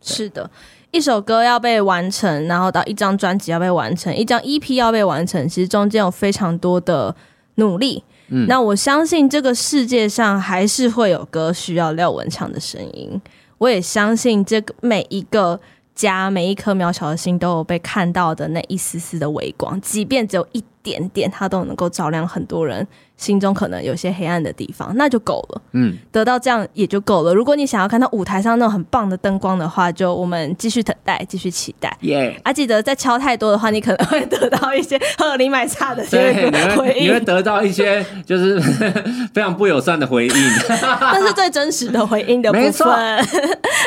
[0.02, 0.50] 是的，
[0.90, 7.14] 一首歌要被完成，然后到一张专辑要被完成，一张 EP 要被完成，其实中间有非常多的
[7.54, 8.02] 努力。
[8.30, 13.20] 嗯，那我相信这个世界上还是会有歌需要廖文强的声音。
[13.58, 15.60] 我也相信这个每一个
[15.94, 22.86] 家，每一颗渺小的心都有被看到的那一丝丝的微光，即便只有一点点，它都能够照亮很多人。
[23.16, 25.60] 心中可能有些黑暗的地方，那就够了。
[25.72, 27.34] 嗯，得到这样也就够了。
[27.34, 31.92] 如果你想要看到舞台上那种很棒的灯光的话，就我们继续等待，继续期待。
[32.02, 32.40] 耶！
[32.44, 38.60] 啊，记得再敲太多的话，你可能会得到一些 喝你买差的这个回应，你会得到一些就是
[39.34, 40.34] 非常不友善的回应。
[40.78, 42.70] 那是最真实的回应的部分。
[42.70, 42.86] 错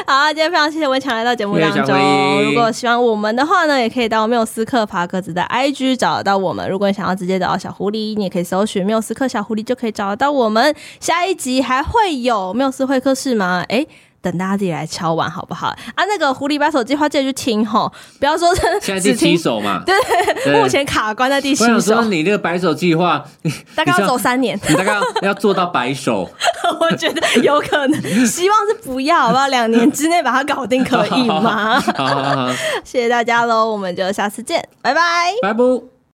[0.05, 2.43] 好，今天非常谢谢文强来到节目当中。
[2.43, 6.69] 如果喜欢我们的话呢，也可以到缪斯克爬格子的 IG 找得到我们。
[6.69, 9.25] 如果你想要直接找到小狐狸，你也可以搜寻缪斯克。
[9.25, 10.75] 小狐狸就可以找得到我们。
[10.99, 13.63] 下一集还会有缪斯会客室吗？
[13.69, 13.87] 哎、欸，
[14.21, 15.67] 等大家自己来敲完好不好？
[15.67, 17.89] 啊，那个狐狸白手计划记得去听吼，
[18.19, 19.81] 不要说现在第七首嘛。
[19.87, 19.95] 对，
[20.43, 21.73] 对目前卡关在第七首。
[21.73, 23.23] 我想说你那个白手计划，
[23.73, 26.29] 大概要走三年，你大概要做到白手。
[26.81, 29.47] 我觉得有可能，希望是不要，好不好？
[29.47, 31.79] 两年之内把它搞定可以吗？
[31.79, 36.00] 好，好，好，好，谢谢大家喽，我们就下次见，拜拜，拜拜。